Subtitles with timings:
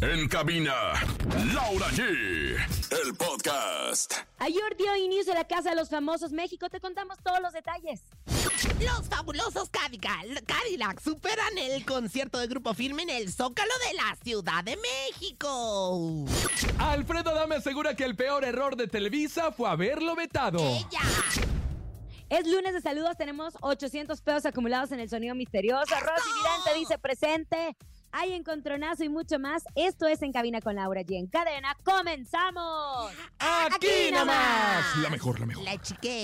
[0.00, 0.74] En cabina,
[1.52, 2.02] Laura G.
[2.02, 4.14] El podcast.
[4.38, 6.68] Ayer dio inicio a la Casa de los Famosos México.
[6.68, 8.02] Te contamos todos los detalles.
[8.80, 14.64] Los fabulosos Cadillac, superan el concierto de Grupo Firme en el Zócalo de la Ciudad
[14.64, 16.24] de México.
[16.78, 20.58] Alfredo Adame asegura que el peor error de Televisa fue haberlo vetado.
[20.58, 21.00] Ella.
[22.28, 23.16] Es lunes de saludos.
[23.16, 25.94] Tenemos 800 pesos acumulados en el sonido misterioso.
[25.94, 27.76] Rosy Vidente dice presente.
[28.16, 29.64] Hay encontronazo y mucho más.
[29.74, 31.18] Esto es En Cabina con Laura G.
[31.18, 33.10] En cadena, ¡comenzamos!
[33.40, 34.96] Aquí nomás.
[34.98, 35.64] La mejor, la mejor.
[35.64, 36.22] La chique.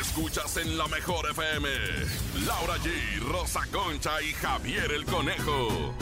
[0.00, 1.68] Escuchas en la mejor FM.
[2.46, 5.94] Laura G, Rosa Concha y Javier el Conejo.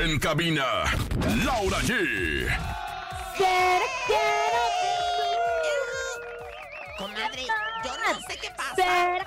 [0.00, 0.84] En cabina,
[1.44, 2.46] Laura G.
[6.96, 7.42] Comadre,
[7.84, 9.18] yo no sé qué pasa.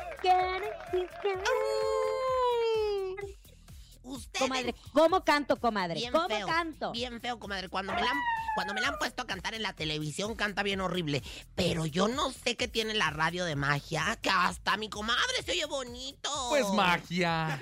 [4.37, 5.95] Comadre, ¿cómo canto, comadre?
[5.95, 6.91] Bien ¿Cómo feo, canto?
[6.91, 7.69] Bien feo, comadre.
[7.69, 8.17] Cuando me, la han,
[8.55, 11.23] cuando me la han puesto a cantar en la televisión, canta bien horrible.
[11.55, 15.51] Pero yo no sé qué tiene la radio de magia, que hasta mi comadre se
[15.51, 16.29] oye bonito.
[16.49, 17.59] Pues magia.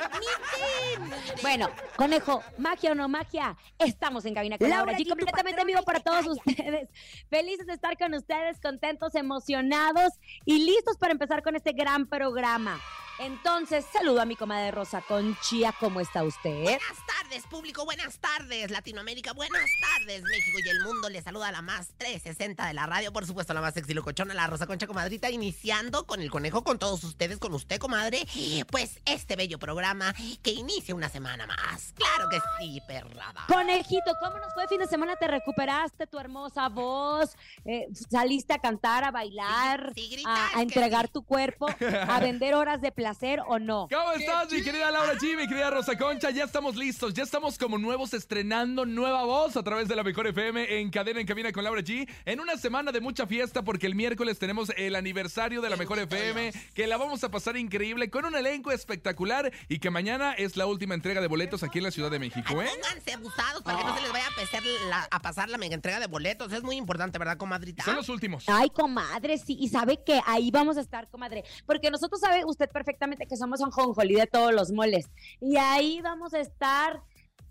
[1.42, 5.62] Bueno, conejo, magia o no magia, estamos en cabina con Laura, Laura G, G, completamente
[5.62, 6.90] en vivo para todos ustedes.
[7.30, 10.14] Felices de estar con ustedes, contentos, emocionados
[10.46, 12.80] y listos para empezar con este gran programa.
[13.20, 16.64] Entonces, saludo a mi comadre Rosa Conchía, ¿cómo está usted?
[16.64, 17.84] Buenas tardes, público.
[17.84, 19.34] Buenas tardes, Latinoamérica.
[19.34, 21.10] Buenas tardes, México y el mundo.
[21.10, 23.12] Les saluda la más 360 de la radio.
[23.12, 25.30] Por supuesto, la más sexy locochona, la Rosa Concha Comadrita.
[25.30, 28.26] Iniciando con el conejo, con todos ustedes, con usted, comadre.
[28.72, 31.94] Pues este bello programa que inicia una semana más.
[31.98, 33.44] Claro que sí, perrada.
[33.50, 35.18] Conejito, ¿cómo nos fue el fin de semana?
[35.18, 37.36] ¿Te recuperaste tu hermosa voz?
[37.66, 41.68] Eh, ¿Saliste a cantar, a bailar, Sí, a, a entregar tu cuerpo,
[42.08, 43.88] a vender horas de placer o no?
[43.92, 46.30] ¿Cómo estás, mi querida Laura G, mi querida Rosa Concha?
[46.30, 50.28] Ya estamos listos, ya estamos como nuevos estrenando nueva voz a través de la Mejor
[50.28, 52.08] FM en cadena en cabina con Laura G.
[52.26, 55.98] En una semana de mucha fiesta porque el miércoles tenemos el aniversario de la Mejor
[55.98, 60.56] FM, que la vamos a pasar increíble con un elenco espectacular y que mañana es
[60.56, 62.70] la última entrega de boletos aquí en la Ciudad de México, ¿eh?
[62.72, 65.74] Pónganse abusados para que no se les vaya a, pesar la- a pasar la mega
[65.74, 66.54] entrega de boletos.
[66.54, 67.84] Es muy importante, ¿verdad, comadrita?
[67.84, 68.44] Son los últimos.
[68.48, 72.70] Ay, comadre, sí, y sabe que ahí vamos a estar, comadre, porque nosotros sabe usted
[72.70, 75.10] perfectamente que somos un jonjolí de todos los moles,
[75.42, 77.02] y ahí vamos a estar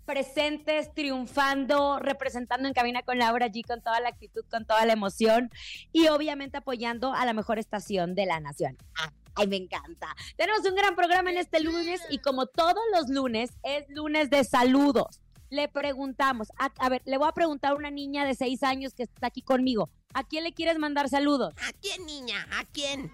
[0.05, 4.93] presentes, triunfando, representando en cabina con Laura G, con toda la actitud, con toda la
[4.93, 5.51] emoción,
[5.91, 8.75] y obviamente apoyando a la mejor estación de la nación.
[9.35, 10.15] Ay, me encanta.
[10.35, 14.43] Tenemos un gran programa en este lunes, y como todos los lunes, es lunes de
[14.43, 15.21] saludos.
[15.51, 18.93] Le preguntamos, a, a ver, le voy a preguntar a una niña de seis años
[18.93, 19.89] que está aquí conmigo.
[20.13, 21.53] ¿A quién le quieres mandar saludos?
[21.57, 22.47] ¿A quién, niña?
[22.59, 23.11] ¿A quién?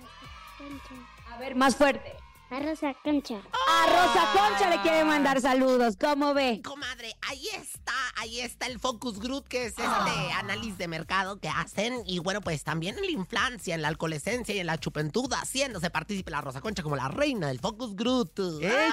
[1.30, 2.14] A ver, más fuerte.
[2.52, 3.36] A Rosa Concha.
[3.36, 5.98] A Rosa Concha le quiere mandar saludos.
[6.00, 6.62] ¿Cómo ve?
[6.64, 11.50] Comadre, ahí está, ahí está el Focus Group, que es este análisis de mercado que
[11.50, 12.04] hacen.
[12.06, 15.90] Y bueno, pues también en la infancia, en la alcoholescencia y en la chupentud, haciéndose
[15.90, 18.34] partícipe la Rosa Concha como la reina del Focus Group.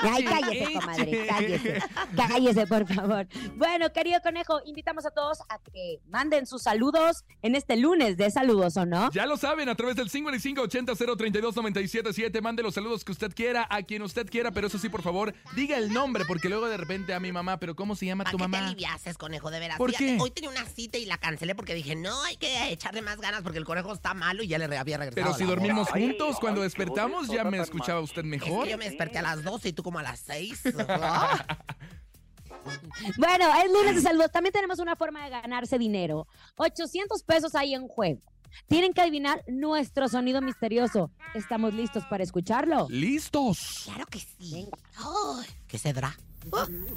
[0.03, 1.83] Ay, cállese, comadre, cállese.
[2.17, 3.29] Cállese, por favor.
[3.57, 8.31] Bueno, querido conejo, invitamos a todos a que manden sus saludos en este lunes de
[8.31, 9.11] saludos, ¿o no?
[9.13, 12.41] Ya lo saben, a través del 5580-032-977.
[12.41, 15.35] Mande los saludos que usted quiera, a quien usted quiera, pero eso sí, por favor,
[15.57, 18.31] diga el nombre, porque luego de repente a mi mamá, pero ¿cómo se llama ¿Para
[18.33, 18.67] tu qué te mamá?
[18.67, 19.51] aliviases, conejo?
[19.51, 19.79] De veras.
[19.79, 20.23] ¿Por Fíjate, qué?
[20.23, 23.43] Hoy tenía una cita y la cancelé porque dije, no, hay que echarle más ganas
[23.43, 25.15] porque el conejo está malo y ya le había regresado.
[25.15, 28.05] Pero si dormimos Ay, juntos, cuando ay, despertamos ya me escuchaba mal.
[28.05, 28.65] usted Es mejor.
[28.65, 30.63] que yo me desperté a las 12 y tú como a las 6.
[33.19, 34.31] Bueno, es lunes de saludos.
[34.31, 36.29] También tenemos una forma de ganarse dinero.
[36.57, 38.21] 800 pesos ahí en juego.
[38.69, 41.11] Tienen que adivinar nuestro sonido misterioso.
[41.35, 42.87] ¿Estamos listos para escucharlo?
[42.91, 43.83] ¡Listos!
[43.85, 44.69] claro que sí.
[45.67, 46.17] ¿Qué se dará?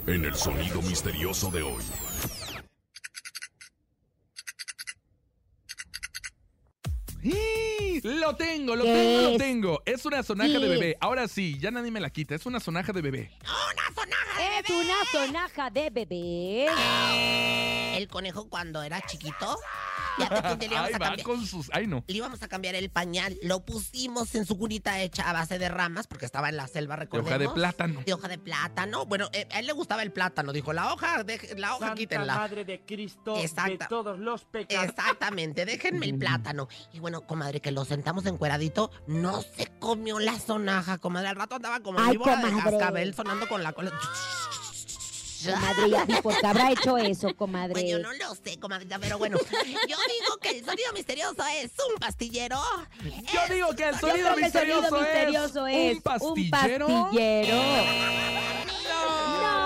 [0.07, 1.83] En el sonido misterioso de hoy.
[8.03, 9.81] Lo tengo, lo ¿Qué tengo, lo tengo.
[9.85, 10.97] Es una sonaja ¿Qué de bebé.
[10.99, 12.35] Ahora sí, ya nadie me la quita.
[12.35, 13.31] Es una sonaja de bebé.
[13.41, 16.67] ¡Una sonaja de Es una sonaja de bebé.
[17.97, 19.57] El conejo cuando era chiquito,
[20.19, 21.69] ya te conté, le íbamos, Ay, a va cambiar, con sus.
[21.73, 22.03] Ay, no.
[22.07, 23.37] le íbamos a cambiar el pañal.
[23.43, 26.95] Lo pusimos en su cunita hecha a base de ramas, porque estaba en la selva,
[26.95, 27.29] De recordemos.
[27.31, 28.03] hoja de plátano.
[28.05, 29.05] De hoja de plátano.
[29.05, 30.53] Bueno, eh, a él le gustaba el plátano.
[30.53, 32.35] Dijo, la hoja, deje- la hoja Santa quítenla.
[32.35, 33.85] Madre de Cristo Exacta.
[33.85, 34.85] de todos los pecados.
[34.89, 36.67] Exactamente, déjenme el plátano.
[36.93, 41.29] Y bueno, comadre, que lo sentamos encueradito, no se comió la sonaja, comadre.
[41.29, 42.71] Al rato andaba como Ay, víbora de comadre.
[42.77, 43.91] cascabel sonando con la cola.
[45.53, 47.73] Comadre, ya, ¿y por qué habrá hecho eso, comadre?
[47.73, 49.37] Pues yo no lo sé, comadrita, pero bueno.
[49.87, 52.59] Yo digo que el sonido misterioso es un pastillero.
[53.03, 56.87] Yo digo que el Yo sonido creo que el sonido misterioso, misterioso es un pastillero.
[56.87, 57.55] un pastillero.
[57.55, 59.05] No.
[59.41, 59.64] No,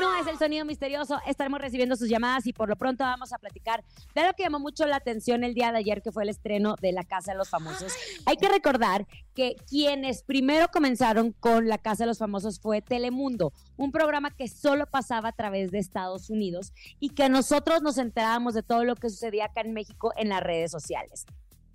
[0.00, 1.20] no es el sonido misterioso.
[1.26, 4.58] Estaremos recibiendo sus llamadas y por lo pronto vamos a platicar de lo que llamó
[4.58, 7.38] mucho la atención el día de ayer, que fue el estreno de La Casa de
[7.38, 7.92] los Famosos.
[8.26, 13.52] Hay que recordar que quienes primero comenzaron con La Casa de los Famosos fue Telemundo,
[13.76, 18.54] un programa que solo pasaba a través de Estados Unidos y que nosotros nos enterábamos
[18.54, 21.26] de todo lo que sucedía acá en México en las redes sociales.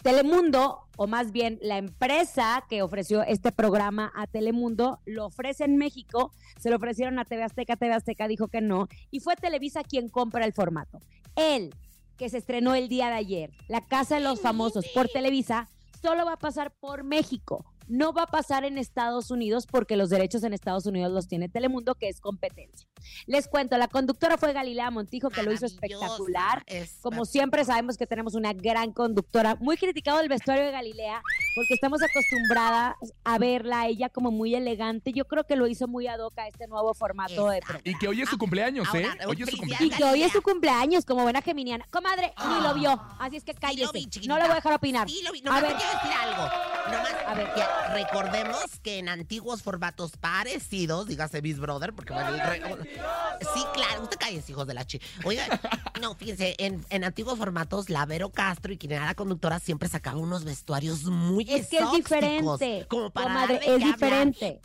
[0.05, 5.77] Telemundo, o más bien la empresa que ofreció este programa a Telemundo, lo ofrece en
[5.77, 9.81] México, se lo ofrecieron a TV Azteca, TV Azteca dijo que no, y fue Televisa
[9.81, 10.99] quien compra el formato.
[11.35, 11.73] Él,
[12.17, 15.69] que se estrenó el día de ayer, La Casa de los Famosos por Televisa,
[16.03, 17.65] solo va a pasar por México.
[17.87, 21.49] No va a pasar en Estados Unidos porque los derechos en Estados Unidos los tiene
[21.49, 22.87] Telemundo, que es competencia.
[23.27, 26.63] Les cuento, la conductora fue Galilea Montijo, que lo hizo espectacular.
[26.67, 31.21] es- Como siempre sabemos que tenemos una gran conductora, muy criticado el vestuario de Galilea,
[31.55, 35.11] porque estamos acostumbradas a verla a ella como muy elegante.
[35.13, 37.81] Yo creo que lo hizo muy ad hoc a este nuevo formato de Exacto.
[37.89, 39.05] Y que hoy es su cumpleaños, ¿eh?
[39.05, 39.87] Ahora, Hoy es su felicidades.
[39.87, 41.85] y que hoy es su cumpleaños, como buena geminiana.
[41.91, 44.19] Comadre, ni lo vio, así es que Sí lo cállese.
[44.21, 45.09] vi, no le voy a dejar opinar.
[45.09, 45.39] Sí lo vi.
[45.41, 45.75] A Nomás ver.
[45.75, 46.74] quiero decir algo.
[46.91, 47.47] Nomás, A ver.
[47.93, 52.61] recordemos que en antiguos formatos parecidos, dígase Miss Brother, porque bueno, el re-
[53.53, 54.99] Sí, claro, usted calles, hijos de la chi.
[55.23, 55.43] Oiga,
[56.01, 59.89] no, fíjense, en, en antiguos formatos, la Vero Castro y quien era la conductora siempre
[59.89, 61.95] sacaba unos vestuarios muy Es que es exóticos,
[62.59, 62.85] diferente.
[62.87, 63.93] Como para Comadre, de es qué hablar.
[63.93, 64.61] diferente.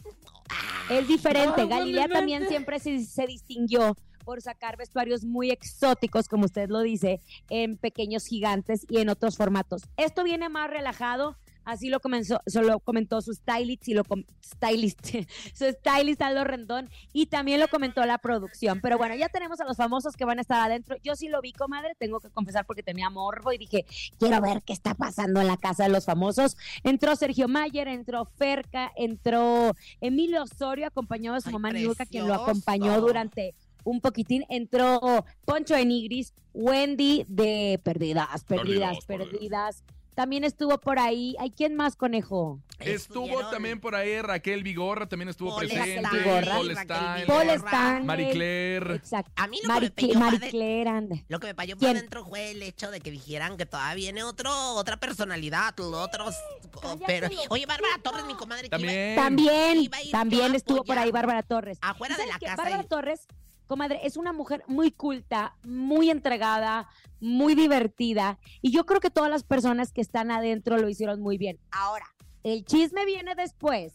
[0.91, 1.67] Es diferente.
[1.67, 7.21] Galilea también siempre se, se distinguió por sacar vestuarios muy exóticos, como usted lo dice,
[7.49, 9.83] en pequeños gigantes y en otros formatos.
[9.97, 11.37] Esto viene más relajado.
[11.65, 15.01] Así lo comenzó, solo comentó su stylist y lo com- stylist,
[15.55, 18.81] su stylist Aldo Rendón y también lo comentó la producción.
[18.81, 20.97] Pero bueno, ya tenemos a los famosos que van a estar adentro.
[21.03, 23.85] Yo sí lo vi, comadre, tengo que confesar porque tenía morbo y dije,
[24.19, 26.57] quiero ver qué está pasando en la casa de los famosos.
[26.83, 32.27] Entró Sergio Mayer, entró Ferca, entró Emilio Osorio, acompañado de su Ay, mamá Niuca, quien
[32.27, 33.55] lo acompañó durante
[33.85, 34.45] un poquitín.
[34.49, 39.85] Entró Poncho de Nigris, Wendy de Perdidas, Perdidas, Perdidas, perdidas.
[40.21, 41.35] También estuvo por ahí.
[41.41, 42.61] ¿Hay quién más, conejo?
[42.79, 46.07] Estuvo Estuvieron también por ahí Raquel Vigorra, también estuvo Paul presente.
[46.13, 46.53] Vigorra.
[46.53, 47.49] Paul Stanley, Paul.
[47.49, 48.05] Stanley.
[48.07, 48.95] Marie Claire.
[48.97, 49.33] Exacto.
[49.37, 51.17] A mí lo que me pelló Marie Claire, anda.
[51.27, 51.97] 'Lo que me falló por ¿Quién?
[51.97, 56.35] adentro fue el hecho de que dijeran que todavía viene otro, otra personalidad, otros...
[56.83, 59.17] Cállate, Pero, oye, Bárbara Torres, mi comadre, que iba- También.
[59.17, 61.11] También, Iba también a estuvo por ahí.
[61.11, 61.79] Bárbara Torres.
[61.81, 62.45] afuera ¿Y de la qué?
[62.45, 62.63] casa.
[62.63, 63.27] Bárbara y- Torres,
[63.71, 66.89] comadre, es una mujer muy culta, muy entregada,
[67.21, 68.41] muy divertida.
[68.61, 71.61] Y yo creo que todas las personas que están adentro lo hicieron muy bien.
[71.71, 72.05] Ahora,
[72.43, 73.93] el chisme viene después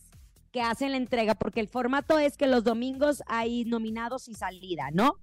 [0.54, 4.92] que hacen la entrega, porque el formato es que los domingos hay nominados y salida,
[4.94, 5.18] ¿no?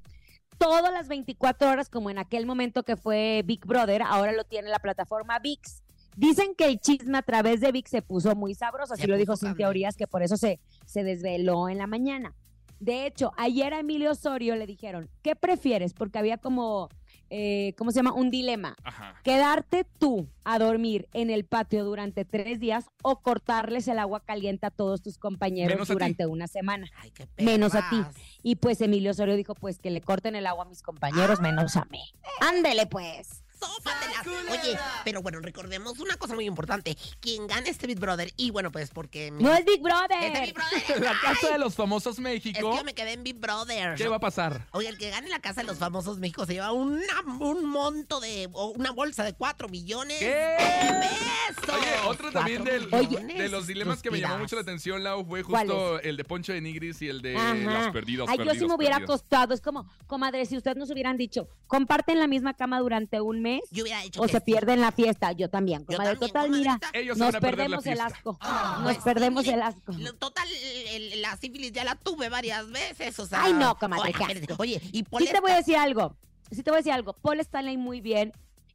[0.59, 4.69] Todas las 24 horas, como en aquel momento que fue Big Brother, ahora lo tiene
[4.69, 5.83] la plataforma VIX.
[6.15, 9.17] Dicen que el chisme a través de VIX se puso muy sabroso, así Se lo
[9.17, 9.67] dijo candente.
[9.67, 12.35] Urias, que por eso se, se desveló en la mañana.
[12.83, 15.95] De hecho, ayer a Emilio Osorio le dijeron, ¿qué prefieres?
[15.95, 16.89] Porque había como,
[17.31, 18.13] eh, ¿cómo se llama?
[18.13, 18.75] Un dilema.
[18.83, 19.15] Ajá.
[19.23, 24.67] Quedarte tú a dormir en el patio durante tres días o cortarles el agua caliente
[24.67, 26.91] a todos tus compañeros Menos durante una semana.
[26.97, 28.03] Ay, qué Menos a ti.
[28.43, 31.77] Y pues Emilio Osorio dijo, pues que le corten el agua a mis compañeros, menos
[31.77, 32.03] a mí.
[32.41, 33.42] Ándele pues.
[33.67, 34.27] Sópatelas.
[34.51, 36.97] Oye, pero bueno, recordemos una cosa muy importante.
[37.21, 39.31] Quien gane este Big Brother, y bueno, pues porque...
[39.31, 40.43] mi- No es Big Brother.
[40.43, 41.01] Big Brother.
[41.03, 42.77] La casa de los famosos Es que México.
[42.77, 43.95] yo me quedé en Big Brother.
[43.97, 44.67] ¿Qué va a pasar?
[44.73, 47.01] Oye, el que gane la casa de los famosos México se lleva una,
[47.41, 50.27] un monto de, o una bolsa de 4 millones ¿Qué?
[50.27, 51.75] de pesos.
[51.75, 55.25] Oye, otro también del- millones, De los dilemas que me llamó mucho la atención, Lau,
[55.25, 57.55] fue ¿Cuál justo el de Poncho de Nigris y el de Ajá.
[57.55, 58.29] las perdidas.
[58.29, 59.21] Ay, yo sí me hubiera perdidas.
[59.21, 59.55] costado.
[59.55, 63.52] Es como, comadre, si ustedes nos hubieran dicho, comparten la misma cama durante un mes
[63.71, 64.45] Yo hubiera dicho o que se sí.
[64.45, 65.33] pierden la fiesta.
[65.33, 66.17] Yo también, Yo comadre.
[66.17, 66.81] también, Total, mira.
[66.93, 68.39] Ellos nos van a perder la perdemos el asco.
[68.41, 69.93] Ah, Nos pues, perdemos mire, el asco.
[70.19, 73.43] Total, el- el- la sífilis ya la tuve varias veces, o sea...
[73.45, 74.13] Ay, no, comadre,
[74.59, 76.17] Oye, y Sí Paul te voy a decir algo.
[76.51, 77.13] Sí te voy a decir algo.
[77.15, 78.33] Paul Stanley muy bien.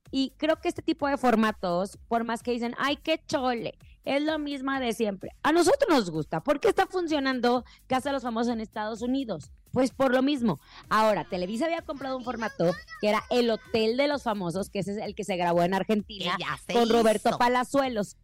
[0.10, 4.22] Y creo que este tipo de formatos, por más que dicen, ay, qué chole, es
[4.22, 5.32] lo mismo de siempre.
[5.44, 6.42] A nosotros nos gusta.
[6.42, 9.52] ¿Por qué está funcionando Casa de los Famosos en Estados Unidos?
[9.72, 10.60] Pues por lo mismo.
[10.90, 14.94] Ahora, Televisa había comprado un formato que era El Hotel de los Famosos, que ese
[14.94, 16.38] es el que se grabó en Argentina,
[16.72, 17.38] con Roberto hizo.
[17.38, 18.18] Palazuelos.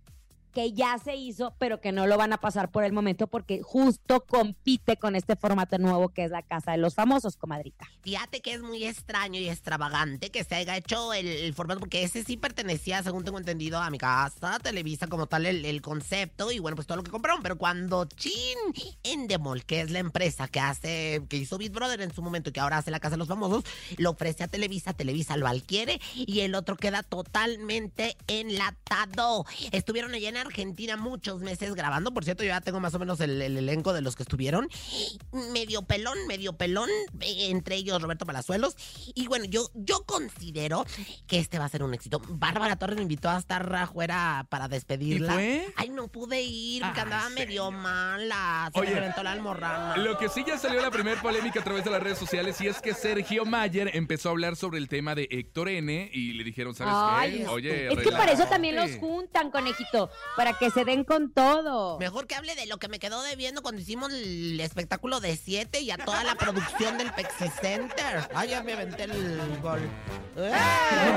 [0.54, 3.62] Que ya se hizo, pero que no lo van a pasar por el momento porque
[3.62, 7.90] justo compite con este formato nuevo que es la Casa de los Famosos, comadrita.
[8.02, 12.24] Fíjate que es muy extraño y extravagante que se haya hecho el, formato, porque ese
[12.24, 16.60] sí pertenecía, según tengo entendido, a mi casa, Televisa como tal, el, el concepto y
[16.60, 17.42] bueno, pues todo lo que compraron.
[17.42, 18.58] Pero cuando Chin
[19.04, 22.54] Endemol, que es la empresa que hace, que hizo Big Brother en su momento y
[22.54, 23.64] que ahora hace la Casa de los Famosos,
[23.98, 29.46] lo ofrece a Televisa, Televisa lo adquiere y el otro queda totalmente enlatado.
[29.72, 33.20] Estuvieron allá en Argentina muchos meses grabando, por cierto, yo ya tengo más o menos
[33.20, 34.70] el, el elenco de los que estuvieron.
[35.52, 38.76] Medio pelón, medio pelón, eh, entre ellos Roberto Palazuelos.
[39.16, 40.86] Y bueno, yo, yo considero
[41.28, 42.22] que este va a ser un éxito.
[42.28, 45.34] Bárbara Torres me invitó a estar afuera para despedirla.
[45.34, 45.74] ¿Y fue?
[45.76, 48.70] Ay, no pude ir, porque Ay, andaba medio mala.
[48.74, 49.98] Se Oye, me reventó la almorrana.
[49.98, 52.68] Lo que sí ya salió la primera polémica a través de las redes sociales y
[52.68, 56.44] es que Sergio Mayer empezó a hablar sobre el tema de Héctor N y le
[56.44, 57.48] dijeron, ¿sabes Ay, qué?
[57.48, 61.98] Oye, es que para eso también los juntan, conejito, para que se den con todo.
[62.00, 65.82] Mejor que hable de lo que me quedó debiendo cuando hicimos el espectáculo de 7
[65.82, 68.28] y a toda la producción del Pepsi Center.
[68.34, 69.80] Ay, ya me aventé el gol.
[70.38, 70.52] ¡Eh!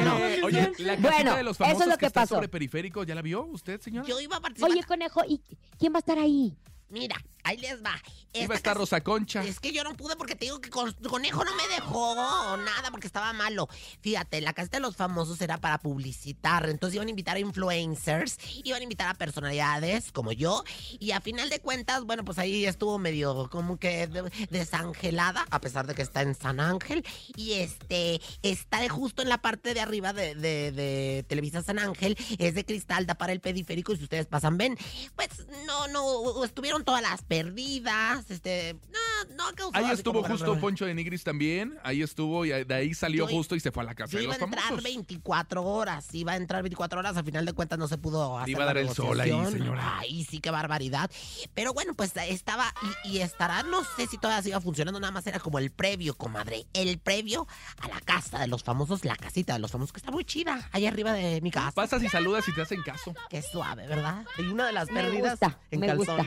[0.05, 0.47] No.
[0.47, 2.35] Oye, la Bueno, de los eso es famosos lo que, que está pasó.
[2.37, 4.07] sobre periférico, ¿ya la vio usted, señora?
[4.07, 4.71] Yo iba a participar.
[4.71, 5.41] Oye, conejo, ¿y
[5.79, 6.55] quién va a estar ahí?
[6.89, 8.01] Mira, ahí les va.
[8.33, 9.43] Iba Esta a estar casa- Rosa Concha.
[9.45, 12.15] Es que yo no pude porque te digo que con- Conejo no me dejó
[12.59, 13.69] nada porque estaba malo.
[14.03, 16.69] Fíjate, la casita de los famosos era para publicitar.
[16.69, 20.63] Entonces iban a invitar a influencers, iban a invitar a personalidades como yo.
[21.01, 25.61] Y a final de cuentas, bueno, pues ahí estuvo medio como que de- desangelada, a
[25.61, 27.05] pesar de que está en San Ángel.
[27.37, 32.17] Y este, está justo en la parte de arriba de, de- de Televisa San Ángel.
[32.39, 33.93] Es de cristal, da para el periférico.
[33.93, 34.77] Y si ustedes pasan, ven.
[35.17, 35.31] Pues
[35.67, 38.31] no, no, estuvieron todas las perdidas.
[38.31, 40.61] Este, no, no causó Ahí estuvo justo revuelo.
[40.61, 41.79] Poncho de Nigris también.
[41.83, 44.19] Ahí estuvo y de ahí salió Yo justo y se fue a la casa Yo
[44.19, 44.85] de iba los a entrar famosos.
[44.85, 48.51] 24 horas, iba a entrar 24 horas, al final de cuentas no se pudo hacer
[48.51, 49.99] iba a la dar el sol ahí, señora.
[49.99, 51.11] Ay, sí, qué barbaridad.
[51.55, 52.73] Pero bueno, pues estaba
[53.05, 56.15] y, y estará, no sé si todavía siga funcionando, nada más era como el previo,
[56.15, 56.67] comadre.
[56.73, 57.47] El previo
[57.81, 60.69] a la casa de los famosos, la casita de los famosos, que está muy chida,
[60.73, 61.73] allá arriba de mi casa.
[61.73, 63.15] Pasas y saludas y te hacen caso.
[63.31, 64.25] Qué suave, ¿verdad?
[64.39, 66.27] Y una de las Me perdidas gusta, en me gusta.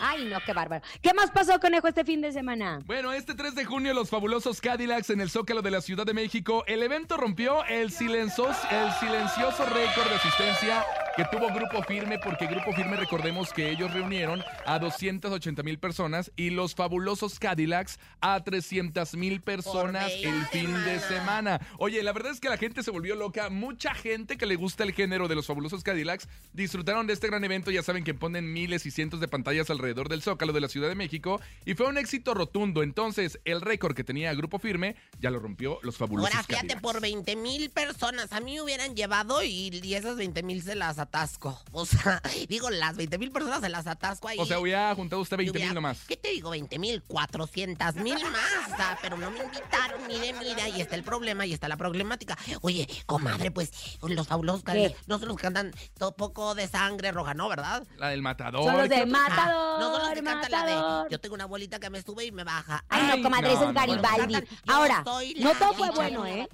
[0.00, 0.82] Ay, no, qué bárbaro.
[1.02, 2.80] ¿Qué más pasó, conejo, este fin de semana?
[2.86, 6.14] Bueno, este 3 de junio los fabulosos Cadillacs en el Zócalo de la Ciudad de
[6.14, 6.64] México.
[6.66, 10.82] El evento rompió el, silencioso, el silencioso récord de asistencia
[11.16, 16.32] que tuvo Grupo Firme, porque Grupo Firme, recordemos que ellos reunieron a 280 mil personas
[16.34, 21.10] y los fabulosos Cadillacs a 300 mil personas el fin de semana.
[21.10, 21.60] semana.
[21.78, 23.50] Oye, la verdad es que la gente se volvió loca.
[23.50, 27.44] Mucha gente que le gusta el género de los fabulosos Cadillacs disfrutaron de este gran
[27.44, 27.70] evento.
[27.70, 30.88] Ya saben que ponen miles y cientos de pantallas alrededor del Zócalo de la Ciudad
[30.88, 32.82] de México y fue un éxito rotundo.
[32.82, 36.82] Entonces, el récord que tenía Grupo Firme ya lo rompió los fabulosos Ahora fíjate, Cadillacs.
[36.82, 40.74] por 20 mil personas, a mí me hubieran llevado y, y esas 20 mil se
[40.74, 41.60] las atasco.
[41.72, 44.36] O sea, digo, las 20 mil personas se las atasco ahí.
[44.38, 46.04] O sea, hubiera juntado usted 20 mil nomás.
[46.06, 46.50] ¿Qué te digo?
[46.50, 48.72] 20 mil, 400 mil más.
[48.72, 50.06] O sea, pero no me invitaron.
[50.06, 52.36] Mire, mira, y está el problema, y está la problemática.
[52.60, 57.12] Oye, comadre, pues los fabulosos Cadillacs no son los que cantan todo poco de sangre
[57.12, 57.48] roja, ¿no?
[57.48, 57.86] ¿verdad?
[57.96, 58.64] La del matador.
[58.64, 59.06] Son los ¿qué de?
[59.06, 61.10] Matador, Ah, no son los que cantan la de.
[61.10, 62.84] Yo tengo una abuelita que me sube y me baja.
[62.88, 63.74] Ay, no, comadre, ese es.
[63.74, 64.36] Garibaldi.
[64.66, 65.04] Ahora,
[65.38, 66.48] no todo fue bueno, ¿eh?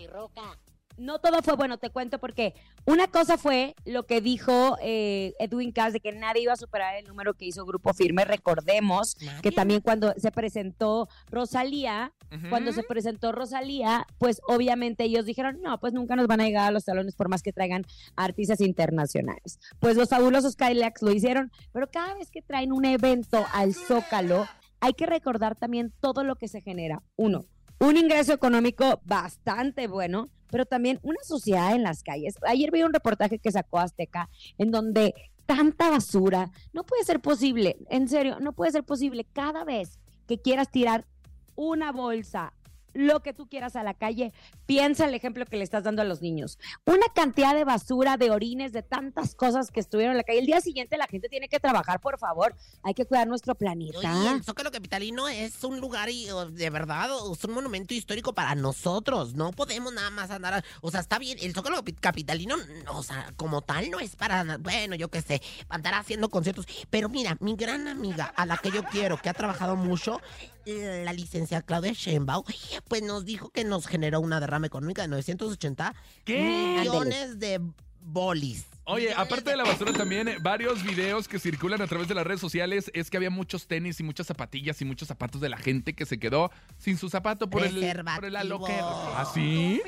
[0.97, 2.55] No todo fue bueno, te cuento porque
[2.87, 6.97] una cosa fue lo que dijo eh, Edwin Cass de que nadie iba a superar
[6.97, 8.25] el número que hizo Grupo Firme.
[8.25, 12.13] Recordemos que también cuando se presentó Rosalía,
[12.49, 16.69] cuando se presentó Rosalía, pues obviamente ellos dijeron, no, pues nunca nos van a llegar
[16.69, 17.85] a los salones por más que traigan
[18.17, 19.59] artistas internacionales.
[19.81, 24.47] Pues los fabulosos Cadillacs lo hicieron, pero cada vez que traen un evento al Zócalo,
[24.81, 27.03] hay que recordar también todo lo que se genera.
[27.17, 27.47] Uno,
[27.79, 32.37] un ingreso económico bastante bueno, pero también una sociedad en las calles.
[32.47, 34.29] Ayer vi un reportaje que sacó Azteca
[34.59, 35.15] en donde
[35.47, 40.41] tanta basura, no puede ser posible, en serio, no puede ser posible cada vez que
[40.41, 41.07] quieras tirar
[41.55, 42.53] una bolsa,
[42.97, 44.33] lo que tú quieras a la calle,
[44.67, 46.59] piensa el ejemplo que le estás dando a los niños.
[46.85, 50.39] Una cantidad de basura, de orines, de tantas cosas que estuvieron en la calle.
[50.41, 52.55] El día siguiente la gente tiene que trabajar, por favor.
[52.83, 53.99] Hay que cuidar nuestro planeta.
[53.99, 58.55] Oye, el Zócalo Capitalino es un lugar y, de verdad, es un monumento histórico para
[58.55, 59.35] nosotros.
[59.35, 60.55] No podemos nada más andar.
[60.55, 64.01] a- o sea, está bien, el Zócalo Capi- Capitalino, no, o sea, como tal, no
[64.01, 64.57] es para.
[64.59, 66.67] Bueno, yo qué sé, andar haciendo conciertos.
[66.91, 70.21] Pero mira, mi gran amiga, a la que yo quiero, que ha trabajado mucho,
[70.67, 72.45] la licenciada Claudia Sheinbaum,
[72.89, 75.95] pues nos dijo que nos generó una derrama económica de 980
[76.25, 76.79] ¿Qué?
[76.81, 77.61] millones de
[78.01, 78.67] bolis.
[78.89, 82.25] Oye, aparte de la basura también, eh, varios videos que circulan a través de las
[82.25, 85.57] redes sociales es que había muchos tenis y muchas zapatillas y muchos zapatos de la
[85.57, 87.75] gente que se quedó sin su zapato por el,
[88.15, 88.87] por el aloquero.
[88.87, 89.83] ¿Ah, sí?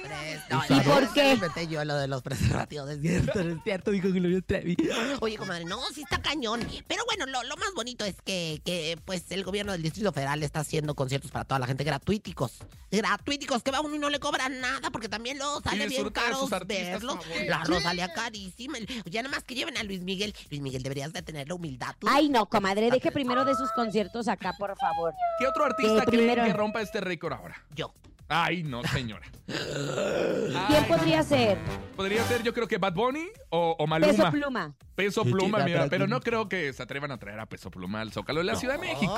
[0.50, 1.35] Pres- ¿Y por qué?
[1.35, 4.76] inventé yo lo de los preservativos, es cierto, es cierto, dijo Gloria Trevi.
[5.21, 6.67] Oye, comadre, no, sí está cañón.
[6.88, 10.43] Pero bueno, lo, lo más bonito es que, que, pues, el gobierno del Distrito Federal
[10.43, 12.59] está haciendo conciertos para toda la gente gratuiticos.
[12.90, 16.49] Gratuiticos, que va uno y no le cobran nada, porque también luego sale bien caro
[16.67, 17.19] verlos.
[17.47, 18.78] La Rosalía carísima.
[19.04, 20.35] Ya nada más que lleven a Luis Miguel.
[20.50, 21.95] Luis Miguel, deberías de tener la humildad.
[21.99, 22.07] tú.
[22.11, 25.14] Ay, no, comadre, deje primero de sus conciertos acá, por favor.
[25.38, 27.62] ¿Qué otro artista primero- que rompa este récord ahora?
[27.75, 27.92] Yo.
[28.30, 29.26] Ay, no, señora.
[29.47, 31.57] ¿Quién Ay, podría ser?
[31.97, 34.12] Podría ser, yo creo que Bad Bunny o, o Maluma.
[34.12, 34.75] Peso Pluma.
[34.95, 38.02] Peso Pluma, mira, pero- pero no creo que se atrevan a traer a Peso Pluma
[38.02, 39.14] al Zócalo de la Ciudad de México.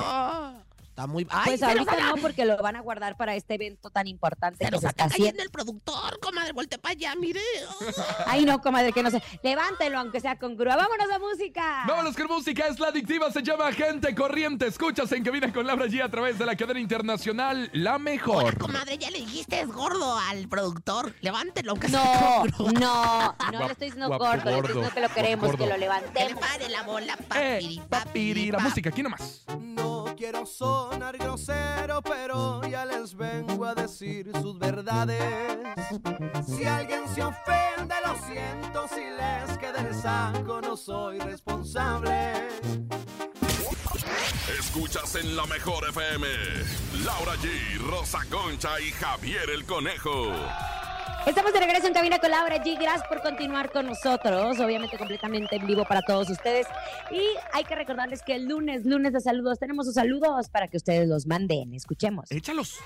[0.90, 1.26] Está muy...
[1.30, 4.06] Ay, Pues se nos ahorita no, porque lo van a guardar para este evento tan
[4.06, 5.42] importante Se que nos se está haciendo.
[5.42, 7.40] el productor, comadre, volte para allá, mire.
[8.26, 9.22] Ay, no, comadre, que no sé.
[9.42, 10.76] Levántelo, aunque sea con grúa.
[10.76, 11.84] ¡Vámonos a música!
[11.86, 14.66] Vámonos con música, es la adictiva, se llama Gente Corriente.
[14.66, 18.58] Escuchas en Cabina con Laura G a través de la cadena internacional La Hola, Mejor.
[18.58, 21.14] comadre, ya le dijiste es gordo al productor.
[21.20, 22.72] Levántelo, aunque sea No, con grúa.
[22.72, 25.46] no, no Guapo, le estoy diciendo guapo, gordo, le estoy gordo, diciendo que lo queremos,
[25.46, 25.58] gordo.
[25.58, 26.40] que lo Que le levantemos.
[26.40, 29.44] pare la bola, Eh, papiri, papiri, la pa- música, aquí nomás.
[29.60, 29.89] No
[30.20, 35.56] quiero sonar grosero, pero ya les vengo a decir sus verdades.
[36.46, 38.86] Si alguien se ofende, lo siento.
[38.88, 42.48] Si les queda el saco, no soy responsable.
[44.58, 46.26] Escuchas en la mejor FM.
[47.02, 50.34] Laura G, Rosa Concha y Javier el Conejo.
[51.26, 52.78] Estamos de regreso en cabina con Laura G.
[52.80, 56.66] Gracias por continuar con nosotros, obviamente completamente en vivo para todos ustedes.
[57.10, 57.22] Y
[57.52, 61.06] hay que recordarles que el lunes, lunes de saludos, tenemos sus saludos para que ustedes
[61.08, 61.74] los manden.
[61.74, 62.30] Escuchemos.
[62.30, 62.78] Échalos.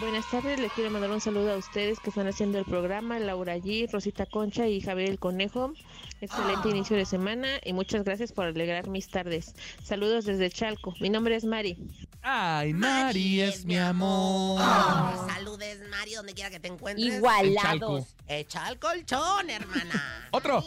[0.00, 3.56] Buenas tardes, les quiero mandar un saludo a ustedes que están haciendo el programa, Laura
[3.56, 5.72] G, Rosita Concha y Javier el Conejo.
[6.20, 9.54] Excelente inicio de semana y muchas gracias por alegrar mis tardes.
[9.82, 10.94] Saludos desde Chalco.
[11.00, 11.76] Mi nombre es Mari.
[12.22, 14.60] Ay, Mari es mi amor.
[14.60, 17.14] Oh, saludes, Mari, donde quiera que te encuentres.
[17.14, 18.14] Igualados.
[18.26, 20.28] Echa el colchón, hermana.
[20.32, 20.62] Otro.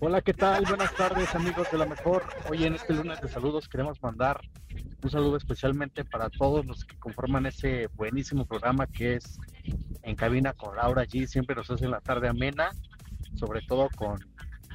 [0.00, 0.64] Hola, ¿qué tal?
[0.66, 2.24] Buenas tardes, amigos de la mejor.
[2.50, 4.40] Hoy en este lunes de saludos queremos mandar
[5.02, 9.38] un saludo especialmente para todos los que conforman ese buenísimo programa que es
[10.02, 11.26] En Cabina con Laura G.
[11.26, 12.70] Siempre nos hace la tarde amena,
[13.34, 14.18] sobre todo con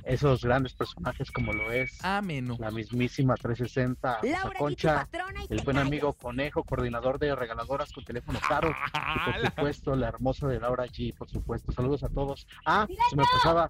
[0.03, 2.57] esos grandes personajes como lo es Ameno.
[2.59, 5.07] la mismísima 360 Rosa Laura Concha,
[5.49, 6.13] el buen amigo.
[6.13, 8.69] Conejo, coordinador de regaladoras con teléfono caro.
[8.69, 11.71] Y por supuesto, la hermosa de Laura G, por supuesto.
[11.71, 12.47] Saludos a todos.
[12.65, 13.69] Ah, se me pasaba,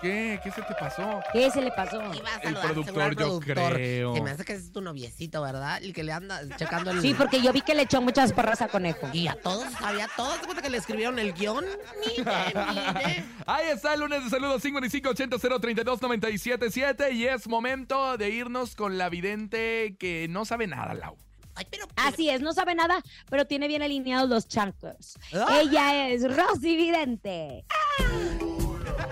[0.00, 0.40] ¿Qué?
[0.42, 1.20] ¿Qué se te pasó?
[1.32, 1.96] ¿Qué se le pasó?
[1.96, 3.72] Iba a El saludar productor, seguro al yo productor.
[3.74, 4.14] creo.
[4.14, 5.82] Se me hace que ese es tu noviecito, ¿verdad?
[5.82, 7.00] El que le anda checando el...
[7.00, 9.08] Sí, porque yo vi que le echó muchas porras a Conejo.
[9.12, 10.38] Y a todos, sabía todos.
[10.40, 11.64] ¿Te cuenta que le escribieron el guion?
[12.06, 13.24] Mire, mire.
[13.46, 19.96] Ahí está el lunes de saludos 5580-032-977 y es momento de irnos con la vidente
[19.98, 21.16] que no sabe nada, Lau.
[21.54, 21.86] Ay, pero...
[21.96, 25.14] Así es, no sabe nada, pero tiene bien alineados los chancos.
[25.32, 25.60] Ah.
[25.62, 27.64] Ella es Rosy Vidente.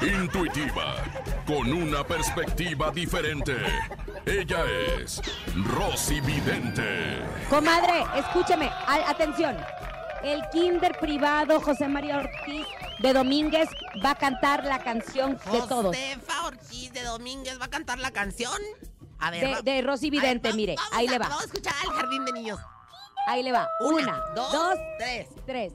[0.02, 0.96] Intuitiva,
[1.46, 3.56] con una perspectiva diferente.
[4.26, 4.64] Ella
[4.98, 5.22] es
[5.74, 7.22] Rosy Vidente.
[7.48, 9.56] Comadre, escúchame, a- atención.
[10.22, 12.66] El kinder privado José María Ortiz
[13.00, 13.68] de Domínguez
[14.04, 15.86] va a cantar la canción de todos.
[15.96, 18.60] Josefa Ortiz de Domínguez va a cantar la canción.
[19.20, 21.28] A ver, De, va- de Rosy Vidente, mire, vamos ahí a- le va.
[21.28, 22.58] Vamos a escuchar al jardín de niños.
[23.26, 23.68] Ahí le va.
[23.80, 25.28] Una, dos, dos, tres.
[25.46, 25.72] tres.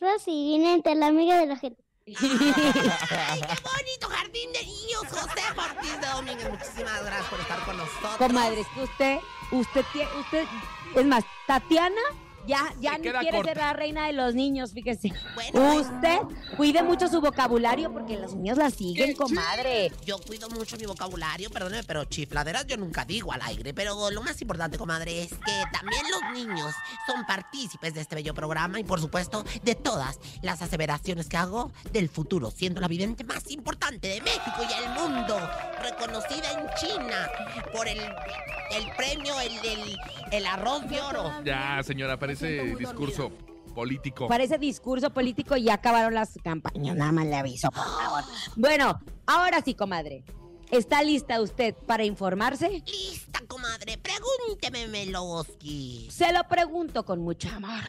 [0.00, 1.82] Rosy, viene la amiga de la gente.
[2.20, 5.02] ¡Ay, qué bonito jardín de niños!
[5.10, 6.50] Josefa Ortiz de Domínguez.
[6.50, 8.16] Muchísimas gracias por estar con nosotros.
[8.16, 9.18] Comadre, es que usted,
[9.50, 9.84] usted
[10.18, 10.46] usted,
[10.94, 12.00] es más, Tatiana
[12.48, 13.50] ya, ya ni quiere corta.
[13.52, 15.12] ser la reina de los niños, fíjese.
[15.34, 16.18] Bueno, Usted
[16.56, 19.92] cuide mucho su vocabulario porque los niños la siguen, comadre.
[20.04, 23.72] Yo cuido mucho mi vocabulario, perdóneme, pero chifladeras yo nunca digo al aire.
[23.74, 26.74] Pero lo más importante, comadre, es que también los niños
[27.06, 31.70] son partícipes de este bello programa y, por supuesto, de todas las aseveraciones que hago
[31.92, 35.38] del futuro, siendo la vidente más importante de México y el mundo,
[35.82, 37.28] reconocida en China
[37.74, 39.96] por el, el premio, el, el,
[40.32, 41.32] el arroz de oro.
[41.44, 43.30] Ya, señora, parece discurso
[43.74, 44.28] político.
[44.28, 46.96] Parece discurso político y ya acabaron las campañas.
[46.96, 48.24] Nada más le aviso, por favor.
[48.56, 50.24] Bueno, ahora sí, comadre.
[50.70, 52.82] ¿Está lista usted para informarse?
[52.86, 56.08] Lista, comadre, pregúnteme, Meloski.
[56.10, 57.84] Se lo pregunto con mucho amor.